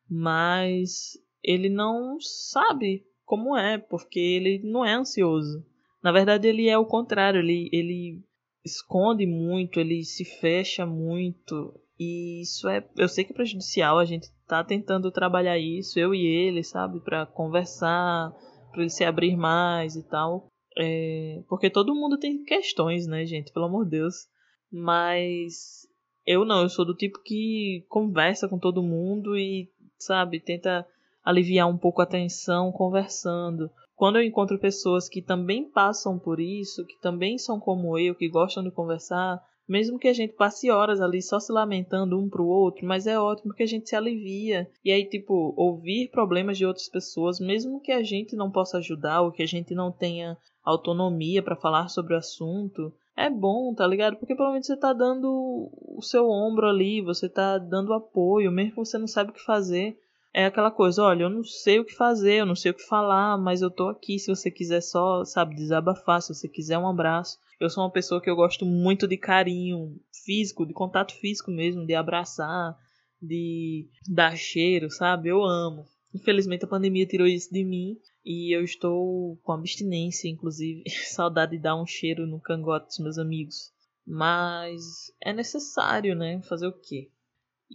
mas 0.09 1.12
ele 1.43 1.69
não 1.69 2.19
sabe 2.21 3.05
como 3.25 3.57
é, 3.57 3.79
porque 3.79 4.19
ele 4.19 4.61
não 4.65 4.85
é 4.85 4.95
ansioso. 4.95 5.65
Na 6.03 6.11
verdade, 6.11 6.49
ele 6.49 6.69
é 6.69 6.77
o 6.77 6.87
contrário, 6.87 7.41
ele, 7.41 7.69
ele 7.73 8.23
esconde 8.64 9.27
muito, 9.27 9.81
ele 9.81 10.05
se 10.05 10.25
fecha 10.25 10.87
muito. 10.87 11.75
E 11.98 12.42
isso 12.42 12.68
é, 12.68 12.87
eu 12.96 13.09
sei 13.09 13.25
que 13.25 13.33
é 13.33 13.35
prejudicial, 13.35 13.98
a 13.98 14.05
gente 14.05 14.29
tá 14.46 14.64
tentando 14.64 15.11
trabalhar 15.11 15.59
isso, 15.59 15.98
eu 15.98 16.14
e 16.14 16.27
ele, 16.27 16.62
sabe, 16.62 17.01
para 17.01 17.27
conversar, 17.27 18.33
para 18.70 18.81
ele 18.81 18.90
se 18.90 19.05
abrir 19.05 19.37
mais 19.37 19.96
e 19.96 20.03
tal. 20.09 20.46
É, 20.79 21.42
porque 21.48 21.68
todo 21.68 21.94
mundo 21.94 22.18
tem 22.18 22.42
questões, 22.44 23.07
né, 23.07 23.25
gente, 23.27 23.53
pelo 23.53 23.66
amor 23.66 23.85
de 23.85 23.92
Deus. 23.92 24.27
Mas 24.70 25.87
eu 26.27 26.44
não, 26.44 26.62
eu 26.62 26.68
sou 26.68 26.85
do 26.85 26.94
tipo 26.94 27.22
que 27.22 27.85
conversa 27.88 28.48
com 28.48 28.59
todo 28.59 28.83
mundo 28.83 29.37
e, 29.37 29.68
sabe, 29.98 30.40
tenta 30.40 30.87
aliviar 31.25 31.68
um 31.68 31.77
pouco 31.77 32.01
a 32.01 32.07
tensão 32.07 32.72
conversando. 32.72 33.70
Quando 34.03 34.17
eu 34.17 34.25
encontro 34.25 34.59
pessoas 34.59 35.09
que 35.09 35.23
também 35.23 35.62
passam 35.62 36.19
por 36.19 36.41
isso, 36.41 36.85
que 36.85 36.99
também 36.99 37.38
são 37.38 37.61
como 37.61 37.97
eu, 37.97 38.17
que 38.17 38.29
gostam 38.29 38.61
de 38.61 38.73
conversar, 38.73 39.41
mesmo 39.69 39.97
que 39.97 40.09
a 40.09 40.12
gente 40.12 40.33
passe 40.33 40.69
horas 40.73 41.01
ali 41.01 41.23
só 41.23 41.38
se 41.38 41.53
lamentando 41.53 42.19
um 42.19 42.29
pro 42.29 42.45
outro, 42.45 42.85
mas 42.85 43.07
é 43.07 43.17
ótimo 43.17 43.51
porque 43.51 43.62
a 43.62 43.67
gente 43.67 43.88
se 43.88 43.95
alivia. 43.95 44.69
E 44.85 44.91
aí, 44.91 45.09
tipo, 45.09 45.55
ouvir 45.57 46.11
problemas 46.11 46.59
de 46.59 46.67
outras 46.67 46.88
pessoas, 46.88 47.38
mesmo 47.38 47.81
que 47.81 47.93
a 47.93 48.03
gente 48.03 48.35
não 48.35 48.51
possa 48.51 48.79
ajudar 48.79 49.21
ou 49.21 49.31
que 49.31 49.45
a 49.45 49.47
gente 49.47 49.73
não 49.73 49.93
tenha 49.93 50.37
autonomia 50.65 51.41
para 51.41 51.55
falar 51.55 51.87
sobre 51.87 52.15
o 52.15 52.19
assunto, 52.19 52.93
é 53.17 53.31
bom, 53.31 53.73
tá 53.73 53.87
ligado? 53.87 54.17
Porque 54.17 54.35
pelo 54.35 54.51
menos 54.51 54.67
você 54.67 54.77
tá 54.77 54.93
dando 54.93 55.71
o 55.81 56.03
seu 56.03 56.29
ombro 56.29 56.67
ali, 56.67 57.01
você 57.01 57.29
tá 57.29 57.57
dando 57.57 57.95
apoio, 57.95 58.51
mesmo 58.51 58.73
que 58.73 58.79
você 58.79 58.99
não 58.99 59.07
sabe 59.07 59.31
o 59.31 59.33
que 59.33 59.45
fazer. 59.45 59.97
É 60.35 60.47
aquela 60.47 60.71
coisa, 60.71 61.03
olha, 61.03 61.25
eu 61.25 61.31
não 61.31 61.45
sei 61.45 61.79
o 61.79 61.85
que 61.85 61.95
fazer, 61.95 62.37
eu 62.37 62.47
não 62.47 62.57
sei 62.57 62.71
o 62.71 62.75
que 62.75 62.87
falar, 62.87 63.37
mas 63.37 63.61
eu 63.61 63.71
tô 63.71 63.88
aqui 63.88 64.18
se 64.18 64.35
você 64.35 64.51
quiser 64.51 64.81
só, 64.81 65.25
sabe, 65.25 65.55
desabafar, 65.55 66.23
se 66.23 66.33
você 66.35 66.49
quiser 66.49 66.79
um 66.79 66.88
abraço. 66.88 67.38
Eu 67.61 67.68
sou 67.68 67.85
uma 67.85 67.92
pessoa 67.92 68.21
que 68.21 68.31
eu 68.31 68.35
gosto 68.35 68.64
muito 68.64 69.07
de 69.07 69.18
carinho 69.18 70.01
físico, 70.25 70.66
de 70.66 70.73
contato 70.73 71.12
físico 71.12 71.51
mesmo, 71.51 71.87
de 71.87 71.95
abraçar, 71.95 72.75
de 73.21 73.88
dar 74.09 74.35
cheiro, 74.35 74.90
sabe? 74.90 75.29
Eu 75.29 75.45
amo. 75.45 75.85
Infelizmente 76.14 76.64
a 76.64 76.68
pandemia 76.68 77.07
tirou 77.07 77.27
isso 77.27 77.53
de 77.53 77.62
mim 77.62 77.99
e 78.25 78.57
eu 78.57 78.64
estou 78.64 79.38
com 79.42 79.53
abstinência, 79.53 80.29
inclusive. 80.29 80.83
Saudade 81.12 81.53
de 81.53 81.62
dar 81.62 81.77
um 81.77 81.87
cheiro 81.87 82.27
no 82.27 82.40
cangote 82.40 82.87
dos 82.87 82.99
meus 82.99 83.18
amigos. 83.18 83.71
Mas 84.07 85.12
é 85.21 85.33
necessário, 85.33 86.16
né? 86.16 86.40
Fazer 86.42 86.66
o 86.66 86.73
quê? 86.73 87.11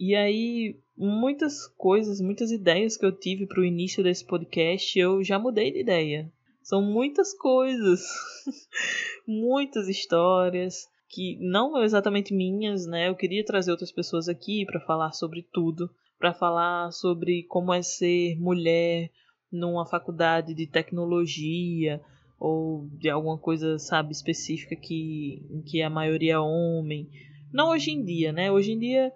E 0.00 0.14
aí, 0.14 0.78
muitas 0.96 1.66
coisas, 1.66 2.20
muitas 2.20 2.52
ideias 2.52 2.96
que 2.96 3.04
eu 3.04 3.10
tive 3.10 3.48
para 3.48 3.60
o 3.60 3.64
início 3.64 4.00
desse 4.00 4.24
podcast, 4.24 4.96
eu 4.96 5.24
já 5.24 5.40
mudei 5.40 5.72
de 5.72 5.80
ideia. 5.80 6.32
São 6.62 6.80
muitas 6.80 7.36
coisas, 7.36 8.06
muitas 9.26 9.88
histórias 9.88 10.86
que 11.08 11.36
não 11.40 11.82
exatamente 11.82 12.32
minhas, 12.32 12.86
né? 12.86 13.08
Eu 13.08 13.16
queria 13.16 13.44
trazer 13.44 13.72
outras 13.72 13.90
pessoas 13.90 14.28
aqui 14.28 14.64
para 14.64 14.78
falar 14.78 15.10
sobre 15.10 15.42
tudo, 15.52 15.90
para 16.16 16.32
falar 16.32 16.92
sobre 16.92 17.42
como 17.48 17.74
é 17.74 17.82
ser 17.82 18.38
mulher 18.38 19.10
numa 19.50 19.84
faculdade 19.84 20.54
de 20.54 20.68
tecnologia 20.68 22.00
ou 22.38 22.86
de 22.92 23.10
alguma 23.10 23.36
coisa, 23.36 23.80
sabe, 23.80 24.12
específica 24.12 24.76
que 24.76 25.44
em 25.50 25.60
que 25.60 25.82
a 25.82 25.90
maioria 25.90 26.34
é 26.34 26.38
homem. 26.38 27.10
Não 27.52 27.70
hoje 27.70 27.90
em 27.90 28.04
dia, 28.04 28.32
né? 28.32 28.52
Hoje 28.52 28.70
em 28.70 28.78
dia 28.78 29.12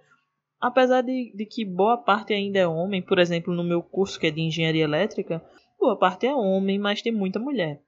apesar 0.62 1.03
de, 1.03 1.33
de 1.35 1.44
que 1.44 1.64
boa 1.64 1.98
parte 1.98 2.33
ainda 2.33 2.61
é 2.61 2.66
homem, 2.66 3.03
por 3.03 3.18
exemplo, 3.18 3.53
no 3.53 3.64
meu 3.64 3.83
curso 3.83 4.18
que 4.18 4.29
é 4.29 4.31
de 4.31 4.40
engenharia 4.40 4.85
elétrica, 4.85 5.44
boa 5.79 5.98
parte 5.98 6.25
é 6.25 6.33
homem, 6.33 6.79
mas 6.79 7.03
tem 7.03 7.12
muita 7.12 7.40
mulher. 7.40 7.83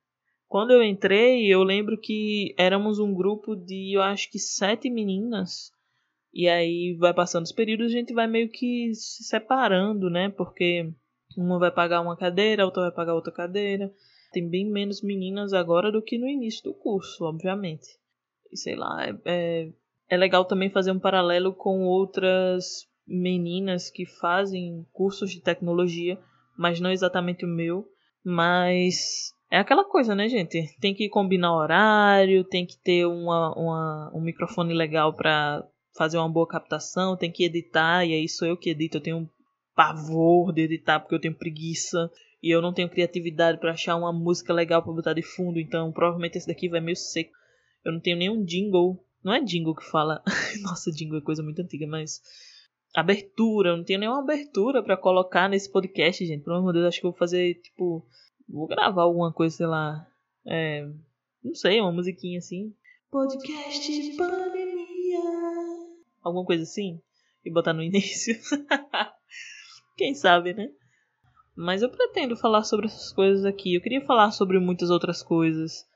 Quando 0.49 0.73
eu 0.73 0.83
entrei, 0.83 1.47
eu 1.47 1.63
lembro 1.63 1.97
que 1.97 2.53
éramos 2.59 2.99
um 2.99 3.15
grupo 3.15 3.55
de, 3.55 3.97
eu 3.97 4.03
acho 4.03 4.31
que 4.31 4.39
sete 4.41 4.91
meninas. 4.91 5.73
E 6.33 6.49
aí 6.49 6.97
vai 6.99 7.15
passando 7.15 7.45
os 7.45 7.53
períodos, 7.53 7.87
a 7.87 7.97
gente 7.97 8.13
vai 8.13 8.27
meio 8.27 8.51
que 8.51 8.93
se 8.93 9.23
separando, 9.23 10.11
né? 10.11 10.29
Porque 10.31 10.93
uma 11.37 11.61
vai 11.61 11.71
pagar 11.71 12.01
uma 12.01 12.17
cadeira, 12.17 12.65
a 12.65 12.67
outra 12.67 12.83
vai 12.83 12.93
pagar 12.93 13.15
outra 13.15 13.33
cadeira. 13.33 13.93
Tem 14.33 14.49
bem 14.49 14.69
menos 14.69 15.01
meninas 15.01 15.53
agora 15.53 15.93
do 15.93 16.03
que 16.03 16.19
no 16.19 16.29
início 16.29 16.65
do 16.65 16.75
curso, 16.75 17.25
obviamente. 17.25 17.87
E 18.51 18.57
sei 18.57 18.75
lá, 18.75 19.07
é, 19.07 19.17
é 19.25 19.73
é 20.09 20.17
legal 20.17 20.45
também 20.45 20.71
fazer 20.71 20.91
um 20.91 20.99
paralelo 20.99 21.53
com 21.53 21.85
outras 21.85 22.87
meninas 23.07 23.91
que 23.91 24.07
fazem 24.07 24.87
cursos 24.93 25.31
de 25.31 25.41
tecnologia, 25.41 26.19
mas 26.57 26.81
não 26.81 26.91
exatamente 26.91 27.45
o 27.45 27.49
meu. 27.49 27.87
Mas 28.25 29.33
é 29.51 29.59
aquela 29.59 29.85
coisa, 29.85 30.15
né, 30.15 30.29
gente? 30.29 30.75
Tem 30.81 30.95
que 30.95 31.09
combinar 31.09 31.55
horário, 31.55 32.45
tem 32.45 32.65
que 32.67 32.77
ter 32.79 33.07
uma, 33.07 33.55
uma 33.57 34.13
um 34.15 34.21
microfone 34.21 34.73
legal 34.73 35.13
para 35.13 35.67
fazer 35.97 36.19
uma 36.19 36.29
boa 36.29 36.47
captação, 36.47 37.17
tem 37.17 37.31
que 37.31 37.45
editar, 37.45 38.05
e 38.05 38.15
aí 38.15 38.29
sou 38.29 38.49
eu 38.49 38.57
que 38.57 38.71
edito. 38.71 38.97
Eu 38.97 39.03
tenho 39.03 39.31
pavor 39.75 40.53
de 40.53 40.63
editar 40.63 41.01
porque 41.01 41.15
eu 41.15 41.21
tenho 41.21 41.35
preguiça 41.35 42.11
e 42.43 42.51
eu 42.51 42.63
não 42.63 42.73
tenho 42.73 42.89
criatividade 42.89 43.59
para 43.59 43.73
achar 43.73 43.97
uma 43.97 44.13
música 44.13 44.53
legal 44.53 44.83
para 44.83 44.93
botar 44.93 45.15
de 45.15 45.23
fundo, 45.23 45.59
então 45.59 45.91
provavelmente 45.93 46.39
esse 46.39 46.47
daqui 46.47 46.69
vai 46.69 46.81
meio 46.81 46.97
seco. 46.97 47.33
Eu 47.85 47.93
não 47.93 48.01
tenho 48.01 48.17
nenhum 48.17 48.45
jingle 48.45 49.04
não 49.25 49.33
é 49.33 49.41
jingle 49.41 49.75
que 49.75 49.85
fala. 49.85 50.23
Nossa, 50.63 50.93
jingle 50.93 51.19
é 51.19 51.23
coisa 51.23 51.43
muito 51.43 51.61
antiga, 51.61 51.87
mas. 51.87 52.21
Abertura. 52.95 53.71
Eu 53.71 53.79
não 53.79 53.85
tenho 53.85 53.99
nenhuma 53.99 54.21
abertura 54.21 54.83
para 54.83 54.97
colocar 54.97 55.49
nesse 55.49 55.71
podcast, 55.73 56.25
gente. 56.25 56.45
Pelo 56.45 56.57
amor 56.57 56.73
de 56.73 56.81
Deus, 56.81 56.89
acho 56.89 57.01
que 57.01 57.07
eu 57.07 57.11
vou 57.11 57.19
fazer, 57.19 57.55
tipo. 57.55 58.07
Vou 58.47 58.67
gravar 58.67 59.03
alguma 59.03 59.33
coisa, 59.33 59.57
sei 59.57 59.67
lá. 59.67 60.07
É. 60.47 60.87
Não 61.43 61.55
sei, 61.55 61.81
uma 61.81 61.91
musiquinha 61.93 62.39
assim. 62.39 62.75
Podcast 63.11 64.17
Pandemia. 64.17 65.21
Alguma 66.23 66.45
coisa 66.45 66.63
assim. 66.63 67.01
E 67.45 67.51
botar 67.51 67.73
no 67.73 67.83
início. 67.83 68.39
Quem 69.97 70.15
sabe, 70.15 70.53
né? 70.53 70.69
Mas 71.57 71.83
eu 71.83 71.89
pretendo 71.89 72.37
falar 72.37 72.65
sobre 72.65 72.87
essas 72.87 73.13
coisas 73.13 73.45
aqui. 73.45 73.75
Eu 73.75 73.81
queria 73.81 74.05
falar 74.05 74.31
sobre 74.33 74.59
muitas 74.59 74.91
outras 74.91 75.23
coisas. 75.23 75.87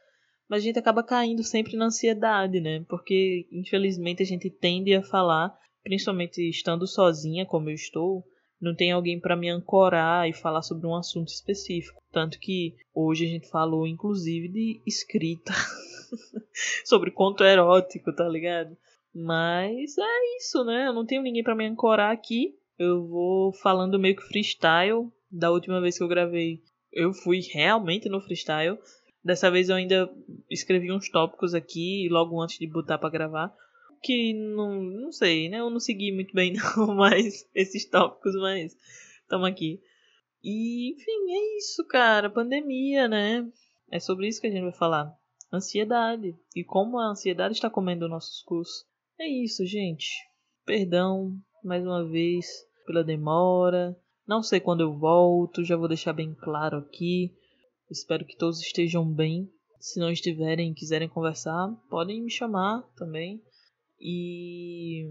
Mas 0.49 0.63
a 0.63 0.67
gente 0.67 0.79
acaba 0.79 1.03
caindo 1.03 1.43
sempre 1.43 1.77
na 1.77 1.87
ansiedade, 1.87 2.61
né? 2.61 2.85
Porque 2.89 3.47
infelizmente 3.53 4.23
a 4.23 4.27
gente 4.27 4.49
tende 4.49 4.95
a 4.95 5.03
falar, 5.03 5.55
principalmente 5.83 6.39
estando 6.49 6.87
sozinha, 6.87 7.45
como 7.45 7.69
eu 7.69 7.75
estou, 7.75 8.25
não 8.61 8.75
tem 8.75 8.91
alguém 8.91 9.21
para 9.21 9.37
me 9.37 9.49
ancorar 9.49 10.29
e 10.29 10.33
falar 10.33 10.63
sobre 10.63 10.87
um 10.87 10.95
assunto 10.95 11.29
específico. 11.29 12.01
Tanto 12.11 12.39
que 12.41 12.75
hoje 12.93 13.25
a 13.27 13.29
gente 13.29 13.49
falou, 13.49 13.87
inclusive, 13.87 14.49
de 14.49 14.83
escrita, 14.87 15.53
sobre 16.85 17.11
conto 17.11 17.45
erótico, 17.45 18.13
tá 18.13 18.29
ligado? 18.29 18.77
Mas 19.15 19.97
é 19.97 20.37
isso, 20.39 20.65
né? 20.65 20.89
Eu 20.89 20.93
não 20.93 21.07
tenho 21.07 21.23
ninguém 21.23 21.43
para 21.43 21.55
me 21.55 21.67
ancorar 21.67 22.13
aqui. 22.13 22.55
Eu 22.79 23.07
vou 23.07 23.53
falando 23.53 23.99
meio 23.99 24.17
que 24.17 24.23
freestyle. 24.23 25.09
Da 25.31 25.51
última 25.51 25.81
vez 25.81 25.97
que 25.97 26.03
eu 26.03 26.09
gravei, 26.09 26.61
eu 26.93 27.13
fui 27.13 27.41
realmente 27.41 28.09
no 28.09 28.21
freestyle. 28.21 28.79
Dessa 29.29 29.51
vez 29.51 29.69
eu 29.69 29.77
ainda 29.77 30.11
escrevi 30.49 30.91
uns 30.91 31.11
tópicos 31.11 31.53
aqui 31.53 32.09
logo 32.11 32.41
antes 32.41 32.59
de 32.59 32.67
botar 32.67 32.97
para 32.97 33.11
gravar. 33.11 33.55
Que 34.03 34.33
não, 34.33 34.83
não 34.83 35.12
sei, 35.12 35.51
né? 35.51 35.61
Eu 35.61 35.69
não 35.69 35.79
segui 35.79 36.11
muito 36.12 36.33
bem 36.33 36.55
não, 36.57 36.97
esses 37.55 37.85
tópicos, 37.91 38.35
mas 38.37 38.75
estamos 39.21 39.47
aqui. 39.47 39.83
E, 40.43 40.95
enfim, 40.95 41.31
é 41.31 41.59
isso, 41.59 41.87
cara. 41.88 42.31
Pandemia, 42.31 43.07
né? 43.07 43.47
É 43.91 44.01
sobre 44.01 44.29
isso 44.29 44.41
que 44.41 44.47
a 44.47 44.51
gente 44.51 44.62
vai 44.62 44.73
falar. 44.73 45.14
Ansiedade. 45.53 46.35
E 46.57 46.64
como 46.64 46.99
a 46.99 47.11
ansiedade 47.11 47.53
está 47.53 47.69
comendo 47.69 48.09
nossos 48.09 48.43
cursos. 48.45 48.87
É 49.21 49.29
isso, 49.29 49.67
gente. 49.67 50.09
Perdão, 50.64 51.37
mais 51.62 51.85
uma 51.85 52.03
vez, 52.03 52.47
pela 52.87 53.05
demora. 53.05 53.95
Não 54.27 54.43
sei 54.43 54.59
quando 54.59 54.81
eu 54.81 54.99
volto, 54.99 55.62
já 55.62 55.77
vou 55.77 55.87
deixar 55.87 56.14
bem 56.14 56.35
claro 56.35 56.79
aqui. 56.79 57.37
Espero 57.90 58.24
que 58.24 58.37
todos 58.37 58.61
estejam 58.61 59.05
bem. 59.11 59.48
Se 59.81 59.98
não 59.98 60.11
estiverem 60.11 60.72
e 60.72 60.74
quiserem 60.74 61.09
conversar, 61.09 61.68
podem 61.88 62.22
me 62.22 62.31
chamar 62.31 62.83
também. 62.96 63.40
E 64.01 65.05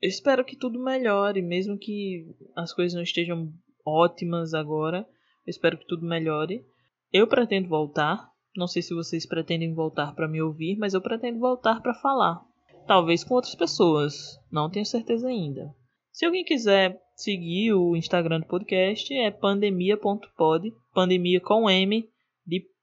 eu 0.00 0.08
espero 0.08 0.44
que 0.44 0.56
tudo 0.56 0.78
melhore, 0.78 1.42
mesmo 1.42 1.78
que 1.78 2.26
as 2.54 2.72
coisas 2.72 2.94
não 2.94 3.02
estejam 3.02 3.52
ótimas 3.84 4.54
agora. 4.54 5.06
Eu 5.46 5.50
espero 5.50 5.76
que 5.76 5.86
tudo 5.86 6.06
melhore. 6.06 6.64
Eu 7.12 7.26
pretendo 7.26 7.68
voltar. 7.68 8.30
Não 8.56 8.68
sei 8.68 8.82
se 8.82 8.94
vocês 8.94 9.26
pretendem 9.26 9.74
voltar 9.74 10.14
para 10.14 10.28
me 10.28 10.40
ouvir, 10.40 10.76
mas 10.76 10.94
eu 10.94 11.00
pretendo 11.00 11.38
voltar 11.38 11.80
para 11.80 11.94
falar. 11.94 12.40
Talvez 12.86 13.24
com 13.24 13.34
outras 13.34 13.54
pessoas. 13.54 14.38
Não 14.50 14.70
tenho 14.70 14.86
certeza 14.86 15.28
ainda. 15.28 15.74
Se 16.12 16.24
alguém 16.24 16.44
quiser 16.44 17.00
seguir 17.14 17.72
o 17.72 17.96
Instagram 17.96 18.40
do 18.40 18.46
podcast, 18.46 19.12
é 19.14 19.30
pandemia.pod, 19.30 20.72
pandemia 20.92 21.40
com 21.40 21.68
M 21.68 22.09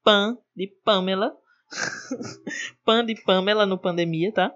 Pan, 0.08 0.38
de 0.56 0.68
Pamela. 0.86 1.36
Pan 2.86 3.06
de 3.06 3.14
Pamela 3.26 3.66
no 3.66 3.78
Pandemia, 3.78 4.32
tá? 4.32 4.56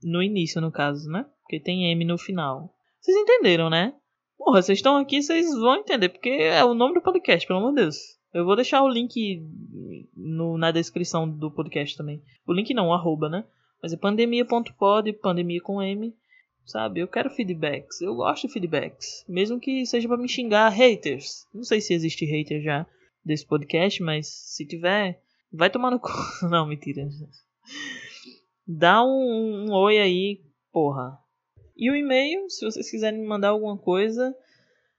No 0.00 0.22
início, 0.22 0.60
no 0.60 0.70
caso, 0.70 1.10
né? 1.10 1.26
Porque 1.42 1.58
tem 1.58 1.90
M 1.90 2.04
no 2.04 2.16
final. 2.16 2.72
Vocês 3.00 3.16
entenderam, 3.16 3.68
né? 3.68 3.92
Porra, 4.38 4.62
vocês 4.62 4.78
estão 4.78 4.96
aqui, 4.96 5.20
vocês 5.20 5.52
vão 5.58 5.74
entender, 5.74 6.10
porque 6.10 6.28
é 6.28 6.64
o 6.64 6.72
nome 6.72 6.94
do 6.94 7.02
podcast, 7.02 7.44
pelo 7.44 7.58
amor 7.58 7.70
de 7.70 7.82
Deus. 7.82 7.96
Eu 8.32 8.44
vou 8.44 8.54
deixar 8.54 8.80
o 8.84 8.88
link 8.88 9.44
no, 10.16 10.56
na 10.56 10.70
descrição 10.70 11.28
do 11.28 11.50
podcast 11.50 11.96
também. 11.96 12.22
O 12.46 12.52
link 12.52 12.72
não, 12.72 12.86
o 12.86 12.94
arroba, 12.94 13.28
né? 13.28 13.44
Mas 13.82 13.92
é 13.92 13.96
pandemia.pod, 13.96 15.12
pandemia 15.14 15.60
com 15.60 15.82
M. 15.82 16.14
Sabe? 16.64 17.00
Eu 17.00 17.08
quero 17.08 17.30
feedbacks. 17.30 18.00
Eu 18.00 18.14
gosto 18.14 18.46
de 18.46 18.52
feedbacks. 18.52 19.24
Mesmo 19.28 19.58
que 19.58 19.84
seja 19.84 20.06
para 20.06 20.16
me 20.16 20.28
xingar 20.28 20.68
haters. 20.68 21.44
Não 21.52 21.64
sei 21.64 21.80
se 21.80 21.92
existe 21.92 22.24
hater 22.24 22.62
já 22.62 22.86
desse 23.26 23.44
podcast, 23.44 24.00
mas 24.02 24.28
se 24.28 24.64
tiver, 24.64 25.20
vai 25.52 25.68
tomar 25.68 25.90
no 25.90 25.98
cu. 25.98 26.08
Não, 26.48 26.64
mentira. 26.64 27.08
Dá 28.64 29.04
um, 29.04 29.66
um 29.66 29.72
oi 29.72 29.98
aí, 29.98 30.44
porra. 30.72 31.18
E 31.76 31.90
o 31.90 31.96
e-mail, 31.96 32.48
se 32.48 32.64
vocês 32.64 32.88
quiserem 32.88 33.18
me 33.20 33.26
mandar 33.26 33.48
alguma 33.48 33.76
coisa, 33.76 34.32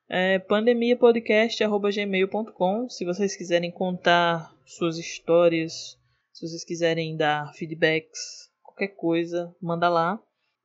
é 0.10 0.40
pandemiapodcast.gmail.com. 0.40 2.90
Se 2.90 3.06
vocês 3.06 3.34
quiserem 3.36 3.72
contar 3.72 4.54
suas 4.66 4.98
histórias, 4.98 5.98
se 6.34 6.48
vocês 6.48 6.66
quiserem 6.66 7.16
dar 7.16 7.54
feedbacks, 7.54 8.52
qualquer 8.62 8.90
coisa, 8.90 9.56
manda 9.62 9.88
lá. 9.90 10.22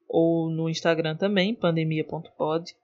Ou 0.08 0.50
no 0.50 0.68
Instagram 0.68 1.16
também, 1.16 1.54
pandemia.pod. 1.54 2.76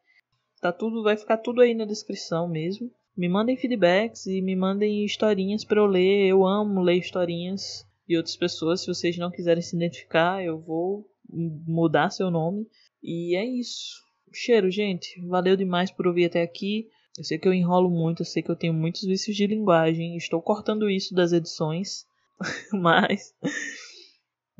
Tá 0.60 0.72
tudo, 0.72 1.02
vai 1.02 1.16
ficar 1.16 1.36
tudo 1.36 1.60
aí 1.60 1.74
na 1.74 1.84
descrição 1.84 2.48
mesmo. 2.48 2.90
Me 3.18 3.28
mandem 3.28 3.56
feedbacks 3.56 4.26
e 4.26 4.40
me 4.40 4.54
mandem 4.54 5.04
historinhas 5.04 5.64
para 5.64 5.80
eu 5.80 5.86
ler. 5.86 6.28
Eu 6.28 6.46
amo 6.46 6.80
ler 6.80 6.98
historinhas. 6.98 7.84
e 8.08 8.16
outras 8.16 8.36
pessoas. 8.36 8.80
Se 8.80 8.86
vocês 8.86 9.18
não 9.18 9.28
quiserem 9.28 9.60
se 9.60 9.74
identificar, 9.74 10.40
eu 10.40 10.56
vou 10.60 11.04
mudar 11.28 12.10
seu 12.10 12.30
nome. 12.30 12.68
E 13.02 13.34
é 13.34 13.44
isso. 13.44 14.00
Cheiro, 14.32 14.70
gente. 14.70 15.20
Valeu 15.26 15.56
demais 15.56 15.90
por 15.90 16.06
ouvir 16.06 16.26
até 16.26 16.42
aqui. 16.42 16.86
Eu 17.18 17.24
sei 17.24 17.38
que 17.38 17.48
eu 17.48 17.52
enrolo 17.52 17.90
muito, 17.90 18.22
eu 18.22 18.24
sei 18.24 18.40
que 18.40 18.52
eu 18.52 18.56
tenho 18.56 18.72
muitos 18.72 19.02
vícios 19.02 19.36
de 19.36 19.48
linguagem. 19.48 20.16
Estou 20.16 20.40
cortando 20.40 20.88
isso 20.88 21.12
das 21.12 21.32
edições. 21.32 22.06
Mas. 22.72 23.34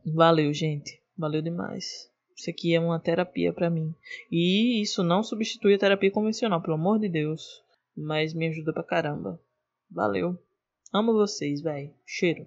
Valeu, 0.04 0.52
gente. 0.52 1.00
Valeu 1.16 1.40
demais. 1.40 2.10
Isso 2.36 2.50
aqui 2.50 2.74
é 2.74 2.80
uma 2.80 2.98
terapia 2.98 3.52
para 3.52 3.70
mim. 3.70 3.94
E 4.32 4.82
isso 4.82 5.04
não 5.04 5.22
substitui 5.22 5.74
a 5.74 5.78
terapia 5.78 6.10
convencional, 6.10 6.60
pelo 6.60 6.74
amor 6.74 6.98
de 6.98 7.08
Deus. 7.08 7.62
Mas 8.00 8.32
me 8.32 8.46
ajuda 8.48 8.72
pra 8.72 8.84
caramba. 8.84 9.40
Valeu. 9.90 10.38
Amo 10.92 11.12
vocês, 11.12 11.60
velho. 11.60 11.92
Cheiro. 12.06 12.46